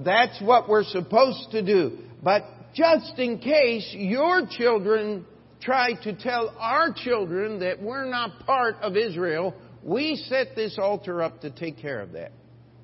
that's 0.05 0.41
what 0.41 0.69
we're 0.69 0.85
supposed 0.85 1.51
to 1.51 1.63
do. 1.63 1.99
But 2.23 2.45
just 2.75 3.19
in 3.19 3.39
case 3.39 3.87
your 3.93 4.47
children 4.51 5.27
try 5.61 5.93
to 6.05 6.15
tell 6.15 6.55
our 6.59 6.93
children 6.95 7.61
that 7.61 7.83
we're 7.83 8.09
not 8.09 8.47
part 8.47 8.77
of 8.77 8.97
Israel, 8.97 9.55
we 9.83 10.17
set 10.29 10.57
this 10.57 10.79
altar 10.79 11.23
up 11.23 11.43
to 11.43 11.51
take 11.51 11.79
care 11.79 12.01
of 12.01 12.13
that. 12.13 12.33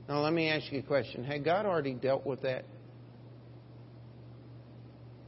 Now, 0.09 0.21
let 0.21 0.33
me 0.33 0.51
ask 0.51 0.71
you 0.73 0.81
a 0.81 0.83
question. 0.83 1.25
Had 1.25 1.45
God 1.45 1.65
already 1.65 1.95
dealt 1.95 2.27
with 2.27 2.43
that? 2.43 2.65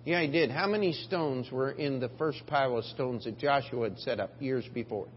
Yeah, 0.04 0.20
he 0.20 0.28
did. 0.28 0.50
How 0.50 0.66
many 0.66 0.92
stones 0.92 1.50
were 1.50 1.70
in 1.70 1.98
the 1.98 2.10
first 2.18 2.46
pile 2.46 2.76
of 2.76 2.84
stones 2.84 3.24
that 3.24 3.38
Joshua 3.38 3.88
had 3.88 3.98
set 3.98 4.20
up 4.20 4.30
years 4.40 4.64
before? 4.74 5.08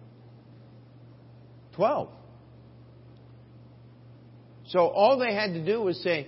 Twelve. 1.76 2.10
So 4.68 4.80
all 4.88 5.20
they 5.20 5.34
had 5.34 5.54
to 5.54 5.66
do 5.66 5.82
was 5.82 6.02
say, 6.02 6.28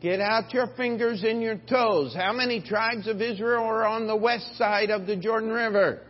Get 0.00 0.18
out 0.20 0.54
your 0.54 0.68
fingers 0.76 1.22
and 1.22 1.42
your 1.42 1.56
toes. 1.56 2.14
How 2.16 2.32
many 2.32 2.62
tribes 2.62 3.06
of 3.06 3.20
Israel 3.20 3.64
are 3.64 3.86
on 3.86 4.06
the 4.06 4.16
west 4.16 4.56
side 4.56 4.90
of 4.90 5.06
the 5.06 5.14
Jordan 5.14 5.50
River? 5.50 6.00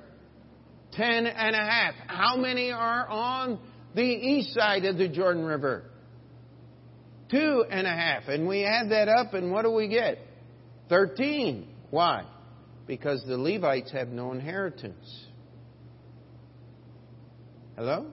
Ten 0.93 1.27
and 1.27 1.57
a 1.57 1.59
half. 1.59 1.95
How 2.07 2.37
many 2.37 2.71
are 2.71 3.09
on 3.09 3.59
the 3.95 4.03
east 4.03 4.55
side 4.55 4.85
of 4.85 4.97
the 4.97 5.09
Jordan 5.09 5.45
River? 5.45 5.85
Two 7.31 7.65
and 7.69 7.87
a 7.87 7.91
half. 7.91 8.29
And 8.29 8.47
we 8.47 8.65
add 8.65 8.91
that 8.91 9.09
up, 9.09 9.35
and 9.35 9.51
what 9.51 9.63
do 9.63 9.73
we 9.73 9.89
get? 9.89 10.19
Thirteen. 10.89 11.69
Why? 11.91 12.25
Because 12.87 13.25
the 13.27 13.37
Levites 13.37 13.93
have 13.93 14.09
no 14.09 14.33
inheritance. 14.33 15.27
Hello? 17.77 18.07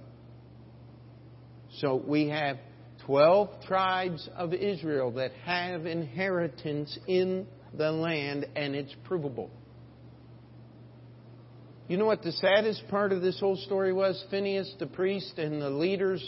So 1.79 1.95
we 1.95 2.29
have 2.29 2.57
12 3.05 3.63
tribes 3.67 4.27
of 4.35 4.53
Israel 4.53 5.11
that 5.11 5.31
have 5.45 5.85
inheritance 5.85 6.97
in 7.07 7.47
the 7.77 7.91
land, 7.91 8.47
and 8.55 8.75
it's 8.75 8.93
provable. 9.03 9.49
You 11.87 11.97
know 11.97 12.05
what 12.05 12.21
the 12.21 12.33
saddest 12.33 12.87
part 12.89 13.11
of 13.13 13.21
this 13.21 13.39
whole 13.39 13.55
story 13.55 13.93
was? 13.93 14.21
Phineas, 14.29 14.73
the 14.79 14.87
priest, 14.87 15.37
and 15.37 15.61
the 15.61 15.69
leaders, 15.69 16.23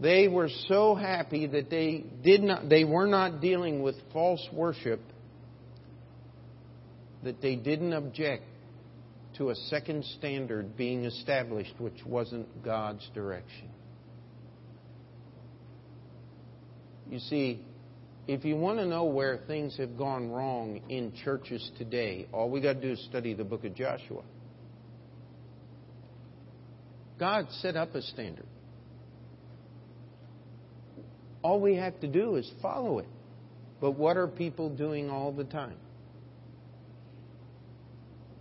they 0.00 0.28
were 0.28 0.48
so 0.68 0.94
happy 0.94 1.46
that 1.46 1.68
they 1.68 2.04
did 2.22 2.42
not, 2.42 2.68
they 2.68 2.84
were 2.84 3.06
not 3.06 3.40
dealing 3.40 3.82
with 3.82 3.96
false 4.12 4.46
worship 4.52 5.00
that 7.26 7.42
they 7.42 7.56
didn't 7.56 7.92
object 7.92 8.44
to 9.36 9.50
a 9.50 9.54
second 9.54 10.04
standard 10.16 10.76
being 10.76 11.04
established, 11.04 11.74
which 11.78 12.04
wasn't 12.06 12.64
God's 12.64 13.06
direction. 13.14 13.68
You 17.10 17.18
see, 17.18 17.64
if 18.28 18.44
you 18.44 18.56
want 18.56 18.78
to 18.78 18.86
know 18.86 19.04
where 19.04 19.40
things 19.48 19.76
have 19.76 19.98
gone 19.98 20.30
wrong 20.30 20.80
in 20.88 21.12
churches 21.24 21.68
today, 21.78 22.28
all 22.32 22.48
we 22.48 22.60
got 22.60 22.74
to 22.74 22.80
do 22.80 22.92
is 22.92 23.04
study 23.08 23.34
the 23.34 23.44
book 23.44 23.64
of 23.64 23.74
Joshua. 23.74 24.22
God 27.18 27.46
set 27.60 27.74
up 27.74 27.94
a 27.96 28.02
standard. 28.02 28.46
All 31.42 31.60
we 31.60 31.74
have 31.74 31.98
to 32.00 32.06
do 32.06 32.36
is 32.36 32.48
follow 32.62 33.00
it. 33.00 33.08
But 33.80 33.92
what 33.92 34.16
are 34.16 34.28
people 34.28 34.70
doing 34.70 35.10
all 35.10 35.32
the 35.32 35.44
time? 35.44 35.76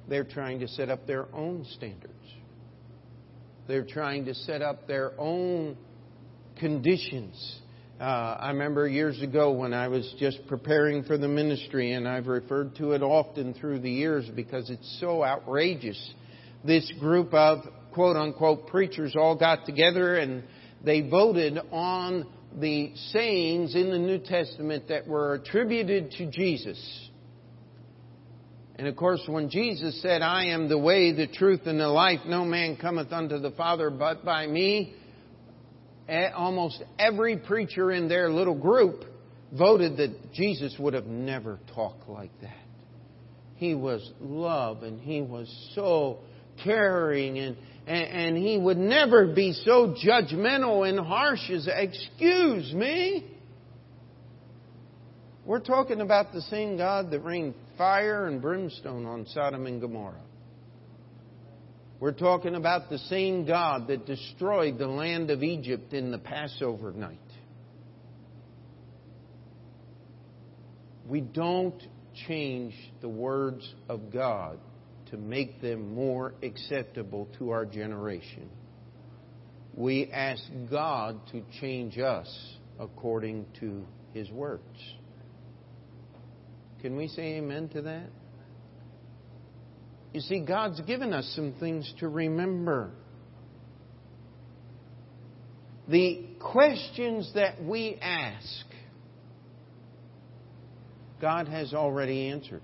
They're 0.07 0.23
trying 0.23 0.59
to 0.59 0.67
set 0.67 0.89
up 0.89 1.07
their 1.07 1.33
own 1.33 1.65
standards. 1.75 2.13
They're 3.67 3.85
trying 3.85 4.25
to 4.25 4.35
set 4.35 4.61
up 4.61 4.87
their 4.87 5.19
own 5.19 5.77
conditions. 6.59 7.59
Uh, 7.99 8.03
I 8.03 8.49
remember 8.49 8.87
years 8.87 9.21
ago 9.21 9.51
when 9.51 9.73
I 9.73 9.87
was 9.87 10.13
just 10.19 10.45
preparing 10.47 11.03
for 11.03 11.17
the 11.17 11.27
ministry, 11.27 11.93
and 11.93 12.07
I've 12.07 12.27
referred 12.27 12.75
to 12.75 12.91
it 12.91 13.01
often 13.01 13.53
through 13.53 13.79
the 13.79 13.89
years 13.89 14.29
because 14.35 14.69
it's 14.69 14.97
so 14.99 15.23
outrageous. 15.23 16.13
This 16.63 16.91
group 16.99 17.33
of 17.33 17.59
quote 17.93 18.17
unquote 18.17 18.67
preachers 18.67 19.15
all 19.15 19.35
got 19.35 19.65
together 19.65 20.17
and 20.17 20.43
they 20.83 21.01
voted 21.01 21.57
on 21.71 22.27
the 22.59 22.93
sayings 23.11 23.73
in 23.73 23.89
the 23.89 23.97
New 23.97 24.19
Testament 24.19 24.89
that 24.89 25.07
were 25.07 25.35
attributed 25.35 26.11
to 26.11 26.29
Jesus. 26.29 27.04
And 28.77 28.87
of 28.87 28.95
course, 28.95 29.21
when 29.27 29.49
Jesus 29.49 30.01
said, 30.01 30.21
I 30.21 30.47
am 30.47 30.67
the 30.67 30.77
way, 30.77 31.13
the 31.13 31.27
truth, 31.27 31.61
and 31.65 31.79
the 31.79 31.87
life, 31.87 32.19
no 32.25 32.43
man 32.43 32.75
cometh 32.75 33.13
unto 33.13 33.39
the 33.39 33.51
Father 33.51 33.89
but 33.89 34.25
by 34.25 34.47
me, 34.47 34.93
almost 36.35 36.83
every 36.99 37.37
preacher 37.37 37.91
in 37.91 38.09
their 38.09 38.29
little 38.29 38.55
group 38.55 39.05
voted 39.53 39.97
that 39.97 40.33
Jesus 40.33 40.75
would 40.77 40.93
have 40.93 41.05
never 41.05 41.59
talked 41.73 42.09
like 42.09 42.31
that. 42.41 42.57
He 43.55 43.73
was 43.73 44.11
love 44.19 44.83
and 44.83 44.99
he 44.99 45.21
was 45.21 45.49
so 45.73 46.19
caring 46.63 47.37
and, 47.37 47.55
and, 47.87 48.37
he 48.37 48.57
would 48.57 48.77
never 48.77 49.27
be 49.27 49.53
so 49.53 49.95
judgmental 50.05 50.87
and 50.87 50.99
harsh 50.99 51.49
as, 51.49 51.69
excuse 51.71 52.73
me. 52.73 53.25
We're 55.45 55.59
talking 55.59 56.01
about 56.01 56.33
the 56.33 56.41
same 56.41 56.75
God 56.75 57.11
that 57.11 57.19
rained 57.19 57.53
fire 57.77 58.27
and 58.27 58.41
brimstone 58.41 59.05
on 59.05 59.25
Sodom 59.27 59.65
and 59.65 59.81
Gomorrah. 59.81 60.21
We're 61.99 62.11
talking 62.11 62.55
about 62.55 62.89
the 62.89 62.97
same 62.97 63.45
God 63.45 63.87
that 63.87 64.05
destroyed 64.05 64.77
the 64.77 64.87
land 64.87 65.31
of 65.31 65.43
Egypt 65.43 65.93
in 65.93 66.11
the 66.11 66.17
Passover 66.17 66.91
night. 66.91 67.19
We 71.07 71.21
don't 71.21 71.81
change 72.27 72.73
the 73.01 73.09
words 73.09 73.67
of 73.87 74.11
God 74.11 74.59
to 75.11 75.17
make 75.17 75.61
them 75.61 75.93
more 75.93 76.33
acceptable 76.41 77.27
to 77.37 77.51
our 77.51 77.65
generation. 77.65 78.49
We 79.73 80.09
ask 80.11 80.43
God 80.69 81.19
to 81.31 81.43
change 81.59 81.97
us 81.99 82.27
according 82.79 83.45
to 83.59 83.85
His 84.13 84.29
words. 84.31 84.61
Can 86.85 86.97
we 86.97 87.07
say 87.07 87.37
amen 87.37 87.69
to 87.69 87.81
that? 87.81 88.09
You 90.13 90.21
see, 90.21 90.41
God's 90.41 90.79
given 90.81 91.13
us 91.13 91.25
some 91.35 91.55
things 91.59 91.91
to 91.99 92.07
remember. 92.07 92.91
The 95.87 96.27
questions 96.39 97.31
that 97.33 97.63
we 97.63 97.97
ask, 97.99 98.67
God 101.19 101.47
has 101.47 101.73
already 101.73 102.29
answered. 102.29 102.61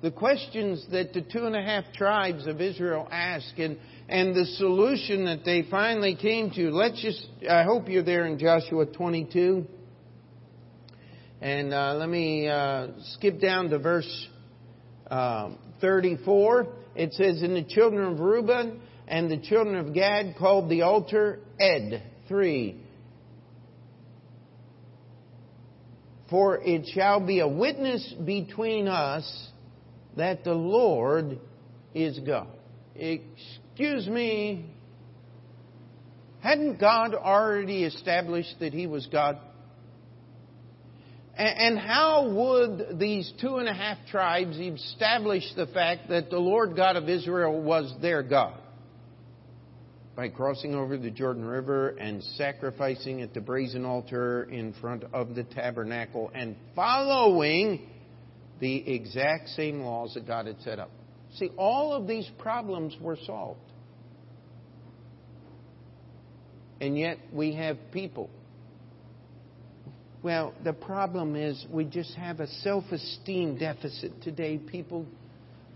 The 0.00 0.12
questions 0.12 0.86
that 0.92 1.12
the 1.12 1.22
two 1.22 1.44
and 1.44 1.56
a 1.56 1.62
half 1.62 1.92
tribes 1.92 2.46
of 2.46 2.60
Israel 2.60 3.08
asked 3.10 3.58
and, 3.58 3.78
and 4.08 4.32
the 4.32 4.46
solution 4.58 5.24
that 5.24 5.44
they 5.44 5.66
finally 5.68 6.14
came 6.14 6.52
to. 6.52 6.70
Let's 6.70 7.02
just, 7.02 7.26
I 7.50 7.64
hope 7.64 7.88
you're 7.88 8.04
there 8.04 8.26
in 8.26 8.38
Joshua 8.38 8.86
22. 8.86 9.66
And 11.40 11.74
uh, 11.74 11.94
let 11.94 12.08
me 12.08 12.48
uh, 12.48 12.88
skip 13.14 13.40
down 13.40 13.68
to 13.70 13.78
verse 13.78 14.26
um, 15.10 15.58
34, 15.80 16.66
it 16.94 17.12
says, 17.12 17.42
And 17.42 17.54
the 17.54 17.62
children 17.62 18.12
of 18.12 18.20
Reuben 18.20 18.80
and 19.06 19.30
the 19.30 19.38
children 19.38 19.76
of 19.76 19.94
Gad 19.94 20.36
called 20.38 20.70
the 20.70 20.82
altar 20.82 21.40
Ed. 21.60 22.02
3. 22.28 22.82
For 26.28 26.58
it 26.58 26.86
shall 26.92 27.24
be 27.24 27.40
a 27.40 27.46
witness 27.46 28.14
between 28.24 28.88
us 28.88 29.48
that 30.16 30.42
the 30.42 30.54
Lord 30.54 31.38
is 31.94 32.18
God. 32.18 32.48
Excuse 32.96 34.08
me. 34.08 34.70
Hadn't 36.40 36.80
God 36.80 37.14
already 37.14 37.84
established 37.84 38.56
that 38.60 38.72
He 38.72 38.86
was 38.86 39.06
God? 39.06 39.38
And 41.36 41.78
how 41.78 42.30
would 42.30 42.98
these 42.98 43.30
two 43.40 43.56
and 43.56 43.68
a 43.68 43.74
half 43.74 43.98
tribes 44.10 44.58
establish 44.58 45.44
the 45.54 45.66
fact 45.66 46.08
that 46.08 46.30
the 46.30 46.38
Lord 46.38 46.74
God 46.74 46.96
of 46.96 47.10
Israel 47.10 47.60
was 47.60 47.92
their 48.00 48.22
God? 48.22 48.58
By 50.14 50.30
crossing 50.30 50.74
over 50.74 50.96
the 50.96 51.10
Jordan 51.10 51.44
River 51.44 51.90
and 51.90 52.24
sacrificing 52.38 53.20
at 53.20 53.34
the 53.34 53.42
brazen 53.42 53.84
altar 53.84 54.44
in 54.44 54.72
front 54.80 55.04
of 55.12 55.34
the 55.34 55.44
tabernacle 55.44 56.30
and 56.34 56.56
following 56.74 57.86
the 58.58 58.90
exact 58.90 59.50
same 59.50 59.82
laws 59.82 60.14
that 60.14 60.26
God 60.26 60.46
had 60.46 60.58
set 60.62 60.78
up. 60.78 60.90
See, 61.34 61.50
all 61.58 61.92
of 61.92 62.06
these 62.06 62.30
problems 62.38 62.96
were 62.98 63.18
solved. 63.26 63.60
And 66.80 66.98
yet 66.98 67.18
we 67.30 67.54
have 67.56 67.76
people 67.92 68.30
well, 70.26 70.54
the 70.64 70.72
problem 70.72 71.36
is 71.36 71.64
we 71.70 71.84
just 71.84 72.12
have 72.16 72.40
a 72.40 72.48
self 72.48 72.82
esteem 72.90 73.58
deficit 73.58 74.10
today. 74.22 74.58
People 74.58 75.06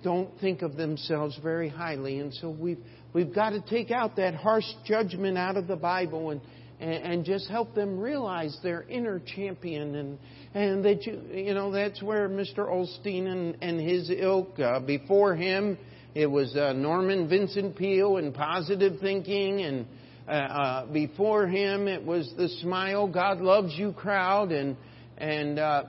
don't 0.03 0.29
think 0.41 0.63
of 0.63 0.75
themselves 0.77 1.39
very 1.41 1.69
highly, 1.69 2.19
and 2.19 2.35
so 2.35 2.51
we've, 2.51 2.81
we've 3.13 3.33
got 3.33 3.51
to 3.51 3.61
take 3.61 3.93
out 3.93 4.17
that 4.17 4.35
harsh 4.35 4.65
judgment 4.85 5.39
out 5.39 5.57
of 5.57 5.69
the 5.69 5.77
Bible 5.77 6.31
and, 6.31 6.41
and, 6.81 6.91
and 6.91 7.25
just 7.25 7.49
help 7.49 7.77
them 7.77 8.01
realize 8.01 8.59
their 8.61 8.83
inner 8.89 9.21
champion 9.21 9.95
and, 9.95 10.19
and 10.53 10.85
that 10.85 11.07
you, 11.07 11.21
you 11.33 11.55
know, 11.55 11.71
that's 11.71 12.03
where 12.03 12.29
Mr. 12.29 12.67
Osteen 12.67 13.29
and, 13.29 13.57
and 13.63 13.79
his 13.81 14.11
ilk, 14.11 14.59
uh, 14.59 14.81
before 14.81 15.37
him, 15.37 15.79
it 16.17 16.27
was 16.27 16.57
uh, 16.57 16.73
Norman 16.73 17.29
Vincent 17.29 17.77
Peale 17.77 18.17
and 18.17 18.35
positive 18.35 18.99
thinking 19.01 19.61
and 19.61 19.87
uh, 20.31 20.33
uh, 20.33 20.87
before 20.87 21.49
him, 21.49 21.89
it 21.89 22.05
was 22.05 22.33
the 22.37 22.49
smile, 22.61 23.09
God 23.09 23.41
loves 23.41 23.75
you 23.77 23.93
crowd. 23.93 24.53
And, 24.53 24.77
and 25.19 25.59
uh, 25.59 25.85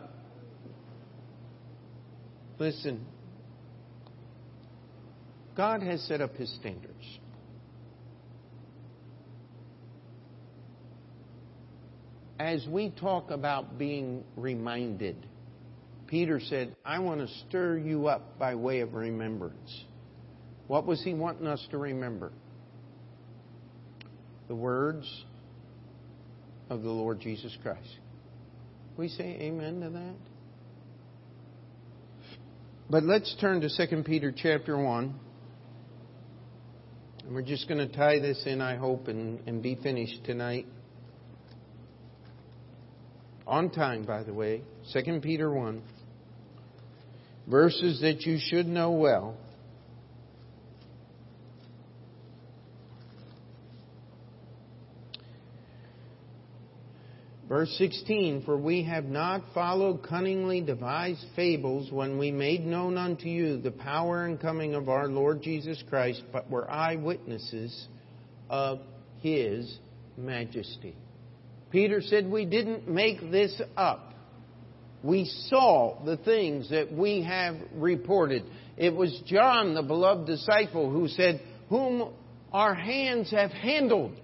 listen, 2.57 3.05
God 5.55 5.83
has 5.83 6.01
set 6.07 6.21
up 6.21 6.35
his 6.35 6.51
standards. 6.55 7.19
As 12.39 12.65
we 12.67 12.89
talk 12.89 13.29
about 13.29 13.77
being 13.77 14.23
reminded, 14.35 15.27
Peter 16.07 16.39
said, 16.39 16.75
I 16.83 16.97
want 16.97 17.21
to 17.21 17.27
stir 17.47 17.77
you 17.77 18.07
up 18.07 18.39
by 18.39 18.55
way 18.55 18.79
of 18.79 18.95
remembrance. 18.95 19.83
What 20.65 20.87
was 20.87 21.03
he 21.03 21.13
wanting 21.13 21.45
us 21.45 21.63
to 21.69 21.77
remember? 21.77 22.31
The 24.51 24.55
words 24.55 25.09
of 26.69 26.81
the 26.81 26.89
Lord 26.89 27.21
Jesus 27.21 27.57
Christ. 27.63 27.87
We 28.97 29.07
say 29.07 29.37
amen 29.39 29.79
to 29.79 29.89
that? 29.91 30.15
But 32.89 33.03
let's 33.03 33.33
turn 33.39 33.61
to 33.61 33.69
2 33.87 34.03
Peter 34.03 34.33
chapter 34.35 34.77
1. 34.77 35.15
And 37.23 37.33
we're 37.33 37.43
just 37.43 37.69
going 37.69 37.77
to 37.77 37.95
tie 37.95 38.19
this 38.19 38.43
in, 38.45 38.59
I 38.59 38.75
hope, 38.75 39.07
and, 39.07 39.39
and 39.47 39.63
be 39.63 39.75
finished 39.75 40.25
tonight. 40.25 40.65
On 43.47 43.69
time, 43.69 44.03
by 44.03 44.23
the 44.23 44.33
way. 44.33 44.63
2 44.91 45.21
Peter 45.21 45.49
1. 45.49 45.81
Verses 47.47 48.01
that 48.01 48.23
you 48.23 48.37
should 48.37 48.67
know 48.67 48.91
well. 48.91 49.37
Verse 57.51 57.75
16, 57.79 58.43
For 58.45 58.55
we 58.55 58.83
have 58.83 59.03
not 59.03 59.43
followed 59.53 60.03
cunningly 60.03 60.61
devised 60.61 61.25
fables 61.35 61.91
when 61.91 62.17
we 62.17 62.31
made 62.31 62.65
known 62.65 62.97
unto 62.97 63.27
you 63.27 63.57
the 63.57 63.71
power 63.71 64.23
and 64.23 64.39
coming 64.39 64.73
of 64.73 64.87
our 64.87 65.09
Lord 65.09 65.41
Jesus 65.41 65.83
Christ, 65.89 66.23
but 66.31 66.49
were 66.49 66.71
eyewitnesses 66.71 67.89
of 68.49 68.79
his 69.19 69.79
majesty. 70.15 70.95
Peter 71.71 72.01
said 72.01 72.31
we 72.31 72.45
didn't 72.45 72.87
make 72.87 73.19
this 73.31 73.61
up. 73.75 74.13
We 75.03 75.25
saw 75.49 76.05
the 76.05 76.15
things 76.15 76.69
that 76.69 76.93
we 76.93 77.23
have 77.23 77.57
reported. 77.73 78.45
It 78.77 78.95
was 78.95 79.21
John, 79.25 79.73
the 79.73 79.83
beloved 79.83 80.25
disciple, 80.25 80.89
who 80.89 81.09
said, 81.09 81.41
Whom 81.67 82.13
our 82.53 82.73
hands 82.73 83.29
have 83.31 83.51
handled 83.51 84.20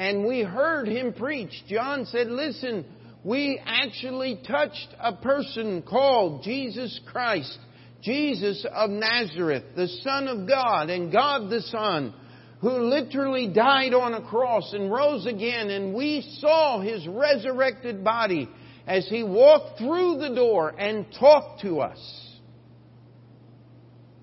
and 0.00 0.24
we 0.24 0.40
heard 0.40 0.88
him 0.88 1.12
preach. 1.12 1.52
John 1.68 2.06
said, 2.06 2.28
Listen, 2.28 2.86
we 3.22 3.60
actually 3.66 4.40
touched 4.48 4.88
a 4.98 5.12
person 5.12 5.82
called 5.82 6.42
Jesus 6.42 6.98
Christ, 7.12 7.58
Jesus 8.00 8.64
of 8.72 8.88
Nazareth, 8.88 9.62
the 9.76 9.88
Son 10.02 10.26
of 10.26 10.48
God, 10.48 10.88
and 10.88 11.12
God 11.12 11.50
the 11.50 11.60
Son, 11.60 12.14
who 12.62 12.70
literally 12.70 13.48
died 13.48 13.92
on 13.92 14.14
a 14.14 14.26
cross 14.26 14.72
and 14.72 14.90
rose 14.90 15.26
again, 15.26 15.68
and 15.68 15.92
we 15.92 16.26
saw 16.40 16.80
his 16.80 17.06
resurrected 17.06 18.02
body 18.02 18.48
as 18.86 19.06
he 19.06 19.22
walked 19.22 19.76
through 19.76 20.16
the 20.16 20.34
door 20.34 20.74
and 20.78 21.04
talked 21.20 21.60
to 21.60 21.80
us 21.80 22.38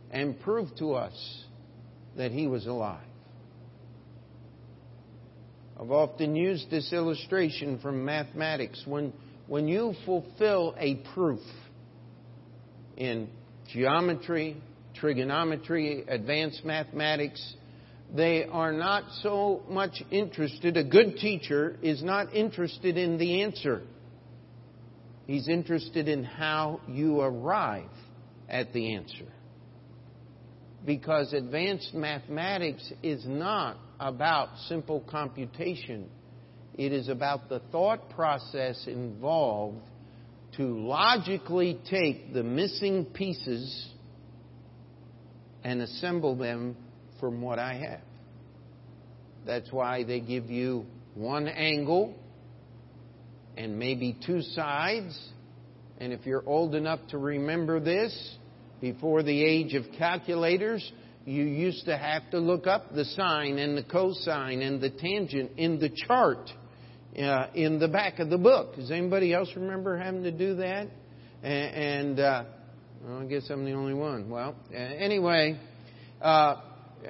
and 0.09 0.39
proved 0.39 0.75
to 0.79 0.95
us 0.95 1.43
that 2.15 2.31
he 2.31 2.47
was 2.47 2.65
alive. 2.65 3.03
I've 5.79 5.91
often 5.91 6.35
used 6.35 6.71
this 6.71 6.91
illustration 6.91 7.77
from 7.79 8.03
mathematics. 8.03 8.81
When, 8.85 9.13
when 9.47 9.67
you 9.67 9.93
fulfill 10.05 10.73
a 10.77 10.95
proof 11.13 11.41
in 12.95 13.29
geometry, 13.67 14.57
trigonometry, 14.95 16.03
advanced 16.07 16.65
mathematics, 16.65 17.55
they 18.15 18.45
are 18.45 18.71
not 18.71 19.03
so 19.21 19.61
much 19.69 20.01
interested. 20.09 20.77
A 20.77 20.83
good 20.83 21.17
teacher 21.17 21.77
is 21.83 22.01
not 22.01 22.33
interested 22.33 22.97
in 22.97 23.19
the 23.19 23.43
answer. 23.43 23.83
He's 25.27 25.47
interested 25.47 26.07
in 26.07 26.23
how 26.23 26.79
you 26.87 27.19
arrive 27.21 27.89
at 28.49 28.73
the 28.73 28.95
answer. 28.95 29.25
Because 30.85 31.33
advanced 31.33 31.93
mathematics 31.93 32.91
is 33.03 33.25
not 33.25 33.77
about 33.99 34.49
simple 34.67 35.03
computation. 35.09 36.09
It 36.75 36.93
is 36.93 37.09
about 37.09 37.49
the 37.49 37.59
thought 37.71 38.09
process 38.11 38.85
involved 38.87 39.81
to 40.57 40.63
logically 40.63 41.79
take 41.89 42.33
the 42.33 42.43
missing 42.43 43.05
pieces 43.05 43.89
and 45.63 45.81
assemble 45.81 46.35
them 46.35 46.77
from 47.19 47.41
what 47.41 47.59
I 47.59 47.73
have. 47.75 48.01
That's 49.45 49.71
why 49.71 50.03
they 50.03 50.19
give 50.19 50.49
you 50.49 50.85
one 51.15 51.47
angle 51.47 52.15
and 53.55 53.79
maybe 53.79 54.15
two 54.25 54.41
sides. 54.41 55.17
And 55.97 56.13
if 56.13 56.25
you're 56.25 56.47
old 56.47 56.75
enough 56.75 56.99
to 57.09 57.17
remember 57.17 57.79
this, 57.79 58.37
before 58.81 59.23
the 59.23 59.43
age 59.43 59.73
of 59.73 59.85
calculators, 59.97 60.91
you 61.25 61.43
used 61.43 61.85
to 61.85 61.97
have 61.97 62.29
to 62.31 62.39
look 62.39 62.67
up 62.67 62.93
the 62.93 63.05
sine 63.05 63.57
and 63.57 63.77
the 63.77 63.83
cosine 63.83 64.61
and 64.61 64.79
the 64.79 64.89
tangent 64.89 65.51
in 65.57 65.79
the 65.79 65.89
chart 65.89 66.49
uh, 67.17 67.47
in 67.53 67.79
the 67.79 67.87
back 67.87 68.19
of 68.19 68.29
the 68.29 68.37
book. 68.37 68.75
Does 68.75 68.91
anybody 68.91 69.33
else 69.33 69.49
remember 69.55 69.97
having 69.97 70.23
to 70.23 70.31
do 70.31 70.55
that? 70.55 70.87
And, 71.43 71.75
and 71.75 72.19
uh, 72.19 72.43
well, 73.03 73.19
I 73.19 73.25
guess 73.25 73.49
I'm 73.49 73.65
the 73.65 73.73
only 73.73 73.93
one. 73.93 74.29
Well, 74.29 74.55
anyway, 74.73 75.59
uh, 76.21 76.55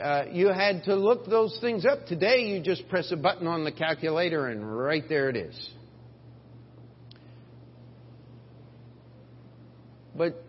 uh, 0.02 0.26
you 0.32 0.48
had 0.48 0.84
to 0.86 0.96
look 0.96 1.28
those 1.28 1.58
things 1.62 1.86
up. 1.86 2.08
Today, 2.08 2.48
you 2.48 2.62
just 2.62 2.90
press 2.90 3.12
a 3.12 3.18
button 3.18 3.48
on 3.48 3.64
the 3.64 3.72
calculator 3.72 4.48
and 4.48 4.78
right 4.78 5.04
there 5.08 5.30
it 5.30 5.36
is. 5.36 5.70
But 10.16 10.44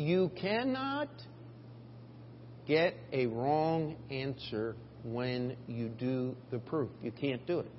you 0.00 0.30
cannot 0.40 1.10
get 2.66 2.94
a 3.12 3.26
wrong 3.26 3.96
answer 4.10 4.74
when 5.04 5.56
you 5.66 5.88
do 5.88 6.34
the 6.50 6.58
proof. 6.58 6.88
You 7.02 7.12
can't 7.12 7.46
do 7.46 7.58
it. 7.60 7.70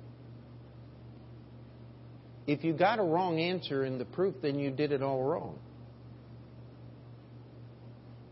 If 2.46 2.62
you 2.62 2.74
got 2.74 3.00
a 3.00 3.02
wrong 3.02 3.40
answer 3.40 3.84
in 3.84 3.98
the 3.98 4.04
proof, 4.04 4.36
then 4.40 4.58
you 4.58 4.70
did 4.70 4.92
it 4.92 5.02
all 5.02 5.24
wrong. 5.24 5.58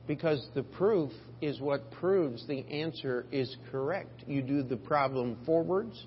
Because 0.07 0.49
the 0.55 0.63
proof 0.63 1.11
is 1.41 1.61
what 1.61 1.91
proves 1.91 2.47
the 2.47 2.61
answer 2.69 3.27
is 3.33 3.57
correct. 3.73 4.23
You 4.29 4.43
do 4.43 4.63
the 4.63 4.77
problem 4.77 5.37
forwards 5.45 6.01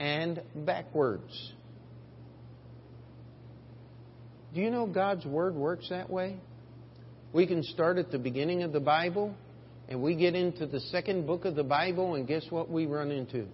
and 0.00 0.42
backwards. 0.54 1.52
Do 4.54 4.60
you 4.60 4.70
know 4.70 4.86
God's 4.86 5.24
Word 5.24 5.54
works 5.54 5.88
that 5.90 6.10
way? 6.10 6.38
We 7.32 7.46
can 7.46 7.62
start 7.62 7.98
at 7.98 8.10
the 8.10 8.18
beginning 8.18 8.62
of 8.62 8.72
the 8.72 8.80
Bible 8.80 9.34
and 9.88 10.02
we 10.02 10.14
get 10.14 10.34
into 10.34 10.66
the 10.66 10.80
second 10.80 11.26
book 11.26 11.44
of 11.44 11.54
the 11.54 11.64
Bible, 11.64 12.14
and 12.14 12.26
guess 12.26 12.44
what 12.48 12.70
we 12.70 12.86
run 12.86 13.10
into? 13.10 13.46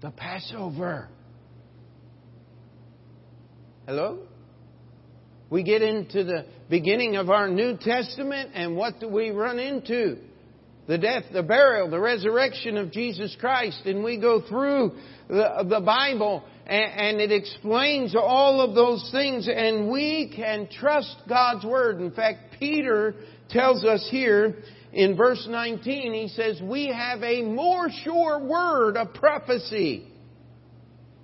The 0.00 0.10
Passover. 0.10 1.08
Hello? 3.86 4.18
We 5.48 5.62
get 5.62 5.82
into 5.82 6.24
the 6.24 6.46
beginning 6.68 7.16
of 7.16 7.30
our 7.30 7.48
New 7.48 7.76
Testament, 7.80 8.50
and 8.54 8.76
what 8.76 8.98
do 8.98 9.08
we 9.08 9.30
run 9.30 9.60
into? 9.60 10.18
The 10.88 10.98
death, 10.98 11.24
the 11.32 11.44
burial, 11.44 11.88
the 11.88 12.00
resurrection 12.00 12.76
of 12.76 12.90
Jesus 12.90 13.36
Christ. 13.38 13.82
And 13.84 14.02
we 14.02 14.18
go 14.18 14.40
through 14.40 14.92
the, 15.28 15.66
the 15.68 15.80
Bible, 15.80 16.42
and, 16.66 17.20
it 17.20 17.30
explains 17.30 18.14
all 18.16 18.60
of 18.60 18.74
those 18.74 19.08
things, 19.12 19.48
and 19.48 19.90
we 19.90 20.32
can 20.34 20.68
trust 20.68 21.16
God's 21.28 21.64
Word. 21.64 22.00
In 22.00 22.10
fact, 22.10 22.56
Peter 22.58 23.14
tells 23.50 23.84
us 23.84 24.06
here 24.10 24.56
in 24.92 25.16
verse 25.16 25.46
19, 25.48 26.12
he 26.12 26.28
says, 26.28 26.60
We 26.62 26.88
have 26.88 27.22
a 27.22 27.42
more 27.42 27.88
sure 28.04 28.38
word 28.40 28.96
of 28.96 29.14
prophecy 29.14 30.12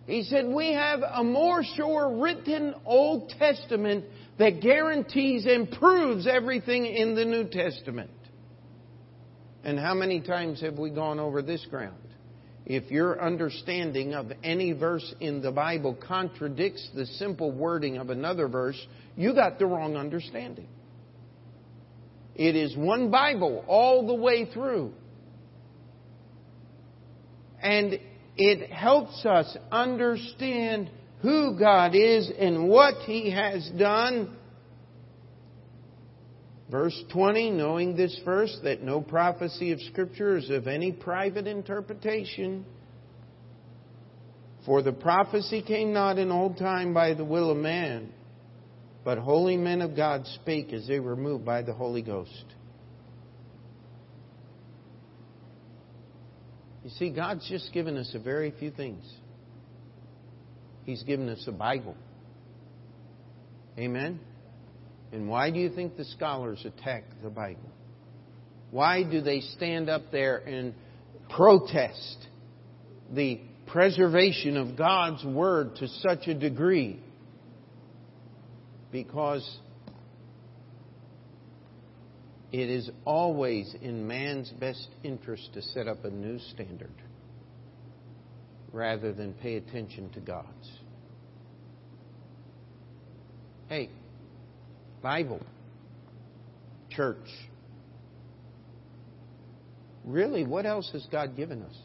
he 0.06 0.24
said, 0.24 0.46
We 0.46 0.72
have 0.72 1.00
a 1.02 1.22
more 1.22 1.62
sure 1.76 2.20
written 2.20 2.74
Old 2.84 3.30
Testament 3.38 4.04
that 4.38 4.60
guarantees 4.60 5.46
and 5.46 5.70
proves 5.70 6.26
everything 6.26 6.86
in 6.86 7.14
the 7.14 7.24
New 7.24 7.48
Testament. 7.48 8.10
And 9.64 9.78
how 9.78 9.94
many 9.94 10.20
times 10.20 10.60
have 10.60 10.76
we 10.76 10.90
gone 10.90 11.20
over 11.20 11.40
this 11.40 11.64
ground? 11.70 11.96
If 12.72 12.90
your 12.90 13.22
understanding 13.22 14.14
of 14.14 14.32
any 14.42 14.72
verse 14.72 15.14
in 15.20 15.42
the 15.42 15.52
Bible 15.52 15.94
contradicts 15.94 16.88
the 16.94 17.04
simple 17.04 17.52
wording 17.52 17.98
of 17.98 18.08
another 18.08 18.48
verse, 18.48 18.80
you 19.14 19.34
got 19.34 19.58
the 19.58 19.66
wrong 19.66 19.94
understanding. 19.94 20.68
It 22.34 22.56
is 22.56 22.74
one 22.74 23.10
Bible 23.10 23.62
all 23.68 24.06
the 24.06 24.14
way 24.14 24.46
through. 24.46 24.94
And 27.60 28.00
it 28.38 28.70
helps 28.70 29.26
us 29.26 29.54
understand 29.70 30.88
who 31.20 31.58
God 31.58 31.94
is 31.94 32.32
and 32.38 32.70
what 32.70 33.02
He 33.02 33.32
has 33.32 33.70
done. 33.76 34.34
Verse 36.72 36.98
20, 37.12 37.50
knowing 37.50 37.96
this 37.96 38.18
first, 38.24 38.60
that 38.64 38.82
no 38.82 39.02
prophecy 39.02 39.72
of 39.72 39.80
Scripture 39.82 40.38
is 40.38 40.48
of 40.48 40.66
any 40.66 40.90
private 40.90 41.46
interpretation. 41.46 42.64
For 44.64 44.80
the 44.80 44.92
prophecy 44.92 45.60
came 45.60 45.92
not 45.92 46.18
in 46.18 46.32
old 46.32 46.56
time 46.56 46.94
by 46.94 47.12
the 47.12 47.26
will 47.26 47.50
of 47.50 47.58
man, 47.58 48.10
but 49.04 49.18
holy 49.18 49.58
men 49.58 49.82
of 49.82 49.94
God 49.94 50.26
spake 50.40 50.72
as 50.72 50.88
they 50.88 50.98
were 50.98 51.14
moved 51.14 51.44
by 51.44 51.60
the 51.60 51.74
Holy 51.74 52.00
Ghost. 52.00 52.46
You 56.84 56.90
see, 56.90 57.10
God's 57.10 57.46
just 57.50 57.70
given 57.74 57.98
us 57.98 58.10
a 58.14 58.18
very 58.18 58.50
few 58.58 58.70
things. 58.70 59.04
He's 60.86 61.02
given 61.02 61.28
us 61.28 61.44
a 61.46 61.52
Bible. 61.52 61.96
Amen? 63.78 64.20
And 65.12 65.28
why 65.28 65.50
do 65.50 65.58
you 65.58 65.68
think 65.68 65.96
the 65.96 66.06
scholars 66.06 66.64
attack 66.64 67.04
the 67.22 67.28
Bible? 67.28 67.70
Why 68.70 69.02
do 69.02 69.20
they 69.20 69.40
stand 69.40 69.90
up 69.90 70.10
there 70.10 70.38
and 70.38 70.74
protest 71.28 72.16
the 73.12 73.40
preservation 73.66 74.56
of 74.56 74.76
God's 74.76 75.22
Word 75.24 75.76
to 75.76 75.88
such 75.88 76.26
a 76.26 76.34
degree? 76.34 76.98
Because 78.90 79.58
it 82.50 82.70
is 82.70 82.90
always 83.04 83.74
in 83.82 84.06
man's 84.06 84.50
best 84.50 84.88
interest 85.02 85.52
to 85.54 85.62
set 85.62 85.86
up 85.88 86.04
a 86.06 86.10
new 86.10 86.38
standard 86.54 86.92
rather 88.72 89.12
than 89.12 89.34
pay 89.34 89.56
attention 89.56 90.10
to 90.10 90.20
God's. 90.20 90.70
Hey, 93.68 93.90
Bible, 95.02 95.40
church. 96.90 97.16
Really, 100.04 100.44
what 100.44 100.66
else 100.66 100.90
has 100.92 101.06
God 101.10 101.36
given 101.36 101.62
us? 101.62 101.76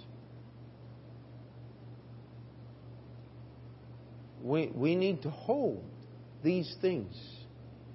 We, 4.44 4.72
we 4.74 4.96
need 4.96 5.24
to 5.24 5.30
hold 5.30 5.84
these 6.44 6.74
things 6.82 7.14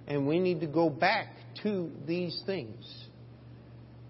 and 0.06 0.26
we 0.26 0.40
need 0.40 0.60
to 0.60 0.66
go 0.66 0.90
back 0.90 1.28
to 1.62 1.90
these 2.06 2.42
things. 2.44 2.84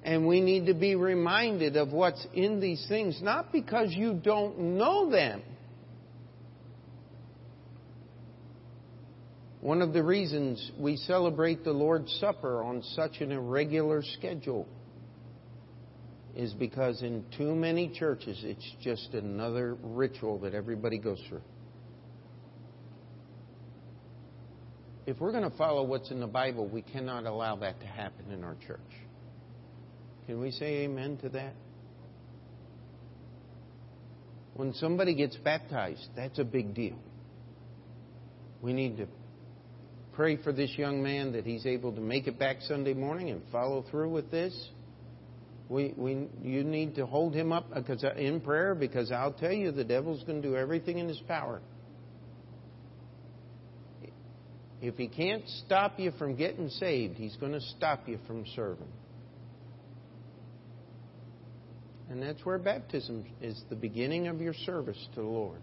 And 0.02 0.26
we 0.26 0.40
need 0.40 0.66
to 0.66 0.74
be 0.74 0.96
reminded 0.96 1.76
of 1.76 1.92
what's 1.92 2.26
in 2.34 2.58
these 2.58 2.84
things, 2.88 3.20
not 3.22 3.52
because 3.52 3.92
you 3.92 4.14
don't 4.14 4.58
know 4.58 5.10
them. 5.10 5.42
One 9.62 9.80
of 9.80 9.92
the 9.92 10.02
reasons 10.02 10.72
we 10.76 10.96
celebrate 10.96 11.62
the 11.62 11.70
Lord's 11.70 12.12
Supper 12.18 12.64
on 12.64 12.82
such 12.96 13.20
an 13.20 13.30
irregular 13.30 14.02
schedule 14.02 14.66
is 16.34 16.52
because 16.52 17.00
in 17.00 17.24
too 17.38 17.54
many 17.54 17.88
churches 17.88 18.40
it's 18.42 18.68
just 18.82 19.14
another 19.14 19.76
ritual 19.80 20.40
that 20.40 20.52
everybody 20.52 20.98
goes 20.98 21.22
through. 21.28 21.42
If 25.06 25.20
we're 25.20 25.30
going 25.30 25.48
to 25.48 25.56
follow 25.56 25.84
what's 25.84 26.10
in 26.10 26.18
the 26.18 26.26
Bible, 26.26 26.66
we 26.66 26.82
cannot 26.82 27.26
allow 27.26 27.54
that 27.56 27.78
to 27.82 27.86
happen 27.86 28.32
in 28.32 28.42
our 28.42 28.56
church. 28.66 28.80
Can 30.26 30.40
we 30.40 30.50
say 30.50 30.78
amen 30.82 31.18
to 31.18 31.28
that? 31.28 31.54
When 34.54 34.74
somebody 34.74 35.14
gets 35.14 35.36
baptized, 35.36 36.08
that's 36.16 36.40
a 36.40 36.44
big 36.44 36.74
deal. 36.74 36.98
We 38.60 38.72
need 38.72 38.96
to 38.96 39.06
pray 40.12 40.36
for 40.36 40.52
this 40.52 40.70
young 40.76 41.02
man 41.02 41.32
that 41.32 41.44
he's 41.44 41.66
able 41.66 41.92
to 41.92 42.00
make 42.00 42.26
it 42.26 42.38
back 42.38 42.58
Sunday 42.62 42.94
morning 42.94 43.30
and 43.30 43.42
follow 43.50 43.84
through 43.90 44.10
with 44.10 44.30
this. 44.30 44.68
We, 45.68 45.94
we, 45.96 46.28
you 46.42 46.64
need 46.64 46.96
to 46.96 47.06
hold 47.06 47.34
him 47.34 47.50
up 47.52 47.72
because, 47.74 48.04
uh, 48.04 48.12
in 48.14 48.40
prayer 48.40 48.74
because 48.74 49.10
I'll 49.10 49.32
tell 49.32 49.52
you 49.52 49.72
the 49.72 49.84
devil's 49.84 50.22
going 50.24 50.42
to 50.42 50.48
do 50.48 50.56
everything 50.56 50.98
in 50.98 51.08
his 51.08 51.20
power. 51.26 51.62
If 54.82 54.96
he 54.96 55.06
can't 55.08 55.48
stop 55.64 55.98
you 55.98 56.10
from 56.18 56.34
getting 56.34 56.68
saved, 56.68 57.16
he's 57.16 57.36
going 57.36 57.52
to 57.52 57.60
stop 57.60 58.08
you 58.08 58.18
from 58.26 58.44
serving. 58.54 58.92
And 62.10 62.20
that's 62.20 62.44
where 62.44 62.58
baptism 62.58 63.24
is 63.40 63.62
the 63.70 63.76
beginning 63.76 64.26
of 64.26 64.40
your 64.40 64.52
service 64.52 64.98
to 65.14 65.22
the 65.22 65.26
Lord. 65.26 65.62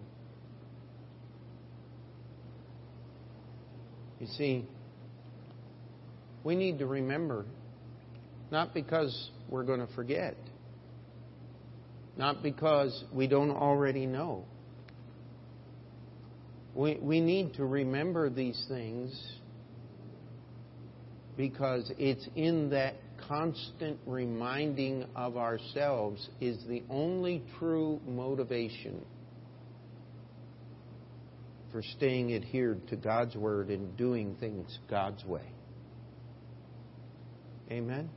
You 4.20 4.28
see, 4.28 4.66
we 6.44 6.56
need 6.56 6.80
to 6.80 6.86
remember, 6.86 7.46
not 8.52 8.74
because 8.74 9.32
we're 9.50 9.64
going 9.64 9.86
to 9.86 9.94
forget, 9.94 10.36
not 12.18 12.44
because 12.44 13.04
we 13.14 13.28
don't 13.28 13.52
already 13.52 14.06
know. 14.06 14.44
We, 16.76 16.98
we 17.02 17.22
need 17.22 17.54
to 17.56 17.66
remember 17.66 18.30
these 18.30 18.64
things 18.68 19.18
because 21.38 21.92
it's 21.98 22.28
in 22.36 22.70
that 22.72 22.96
constant 23.28 23.98
reminding 24.06 25.06
of 25.16 25.38
ourselves 25.38 26.28
is 26.42 26.58
the 26.68 26.84
only 26.90 27.44
true 27.58 28.00
motivation 28.08 29.04
for 31.72 31.82
staying 31.82 32.34
adhered 32.34 32.88
to 32.88 32.96
God's 32.96 33.36
Word 33.36 33.70
and 33.70 33.96
doing 33.98 34.36
things 34.40 34.78
God's 34.90 35.24
way. 35.26 35.44
Amen? 37.72 38.10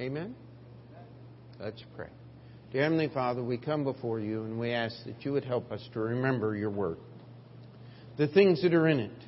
Amen? 0.00 0.34
Let's 1.60 1.82
pray. 1.96 2.08
Dear 2.72 2.84
Heavenly 2.84 3.10
Father, 3.12 3.42
we 3.42 3.58
come 3.58 3.84
before 3.84 4.20
you 4.20 4.44
and 4.44 4.58
we 4.58 4.72
ask 4.72 4.94
that 5.04 5.24
you 5.24 5.32
would 5.32 5.44
help 5.44 5.70
us 5.70 5.86
to 5.92 6.00
remember 6.00 6.56
your 6.56 6.70
Word, 6.70 6.98
the 8.16 8.28
things 8.28 8.62
that 8.62 8.74
are 8.74 8.88
in 8.88 9.00
it 9.00 9.22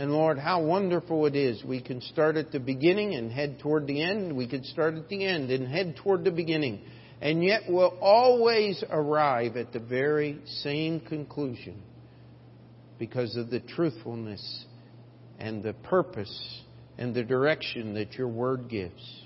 and 0.00 0.12
Lord, 0.12 0.38
how 0.38 0.62
wonderful 0.62 1.26
it 1.26 1.36
is. 1.36 1.62
We 1.62 1.82
can 1.82 2.00
start 2.00 2.38
at 2.38 2.52
the 2.52 2.58
beginning 2.58 3.14
and 3.16 3.30
head 3.30 3.58
toward 3.60 3.86
the 3.86 4.02
end. 4.02 4.34
We 4.34 4.48
can 4.48 4.64
start 4.64 4.94
at 4.94 5.10
the 5.10 5.26
end 5.26 5.50
and 5.50 5.68
head 5.68 5.96
toward 6.02 6.24
the 6.24 6.30
beginning. 6.30 6.80
And 7.20 7.44
yet 7.44 7.62
we'll 7.68 7.98
always 8.00 8.82
arrive 8.90 9.56
at 9.56 9.72
the 9.72 9.80
very 9.80 10.40
same 10.62 11.00
conclusion 11.00 11.82
because 12.98 13.36
of 13.36 13.50
the 13.50 13.60
truthfulness 13.60 14.64
and 15.38 15.62
the 15.62 15.74
purpose 15.74 16.62
and 16.96 17.14
the 17.14 17.22
direction 17.22 17.94
that 17.94 18.14
your 18.14 18.28
word 18.28 18.68
gives. 18.68 19.24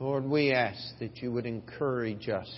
Lord, 0.00 0.24
we 0.24 0.52
ask 0.52 0.80
that 0.98 1.18
you 1.18 1.30
would 1.32 1.46
encourage 1.46 2.28
us 2.28 2.48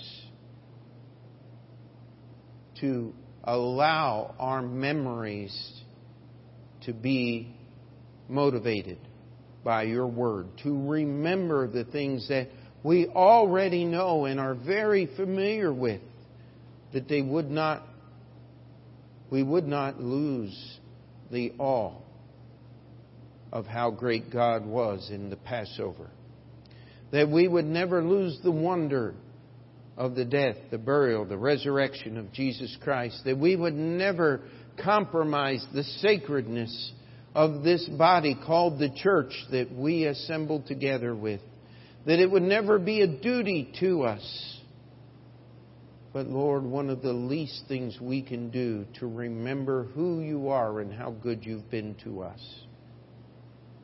to 2.80 3.12
allow 3.45 4.34
our 4.38 4.62
memories 4.62 5.82
to 6.82 6.93
be 6.93 7.55
motivated 8.28 8.99
by 9.64 9.84
your 9.84 10.07
word, 10.07 10.47
to 10.62 10.88
remember 10.88 11.68
the 11.68 11.84
things 11.84 12.28
that 12.28 12.49
we 12.83 13.07
already 13.07 13.85
know 13.85 14.24
and 14.24 14.41
are 14.41 14.55
very 14.55 15.09
familiar 15.16 15.72
with, 15.72 16.01
that 16.93 17.09
they 17.09 17.22
would 17.22 17.51
not, 17.51 17.83
we 19.30 19.43
would 19.43 19.66
not 19.66 20.01
lose 20.01 20.78
the 21.30 21.53
awe 21.59 21.95
of 23.53 23.66
how 23.66 23.91
great 23.91 24.30
God 24.30 24.66
was 24.66 25.11
in 25.11 25.30
the 25.30 25.37
Passover. 25.37 26.11
That 27.12 27.28
we 27.28 27.47
would 27.47 27.66
never 27.66 28.03
lose 28.03 28.39
the 28.43 28.51
wonder 28.51 29.14
of 29.97 30.14
the 30.14 30.24
death, 30.24 30.57
the 30.70 30.78
burial, 30.78 31.26
the 31.26 31.37
resurrection 31.37 32.16
of 32.16 32.33
Jesus 32.33 32.76
Christ. 32.83 33.20
That 33.26 33.39
we 33.39 33.55
would 33.55 33.74
never 33.74 34.41
compromise 34.83 35.64
the 35.74 35.85
sacredness 35.85 36.93
of 37.35 37.62
this 37.62 37.87
body 37.89 38.35
called 38.35 38.78
the 38.78 38.91
church 38.91 39.33
that 39.51 39.70
we 39.70 40.07
assemble 40.07 40.62
together 40.62 41.14
with. 41.14 41.41
That 42.07 42.18
it 42.18 42.30
would 42.30 42.42
never 42.42 42.78
be 42.78 43.03
a 43.03 43.07
duty 43.07 43.72
to 43.80 44.03
us. 44.03 44.59
But 46.12 46.26
Lord, 46.26 46.64
one 46.64 46.90
of 46.90 47.00
the 47.00 47.12
least 47.12 47.64
things 47.68 47.98
we 48.00 48.22
can 48.22 48.50
do 48.50 48.84
to 49.00 49.07
remember 49.07 49.84
who 49.94 50.20
you 50.20 50.48
are 50.48 50.80
and 50.80 50.92
how 50.92 51.12
good 51.12 51.44
you've 51.44 51.70
been 51.70 51.94
to 52.05 52.22
us. 52.22 52.40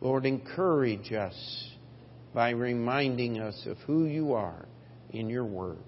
Lord, 0.00 0.26
encourage 0.26 1.12
us 1.12 1.34
by 2.34 2.50
reminding 2.50 3.40
us 3.40 3.66
of 3.66 3.78
who 3.78 4.04
you 4.04 4.34
are 4.34 4.66
in 5.10 5.30
your 5.30 5.44
word. 5.44 5.78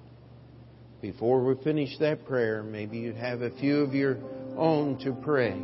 Before 1.03 1.45
we 1.45 1.63
finish 1.63 1.97
that 1.99 2.27
prayer, 2.27 2.63
maybe 2.63 2.99
you'd 2.99 3.17
have 3.17 3.43
a 3.43 3.51
few 3.51 3.81
of 3.81 3.95
your 3.95 4.19
own 4.57 4.99
to 5.05 5.13
pray. 5.13 5.61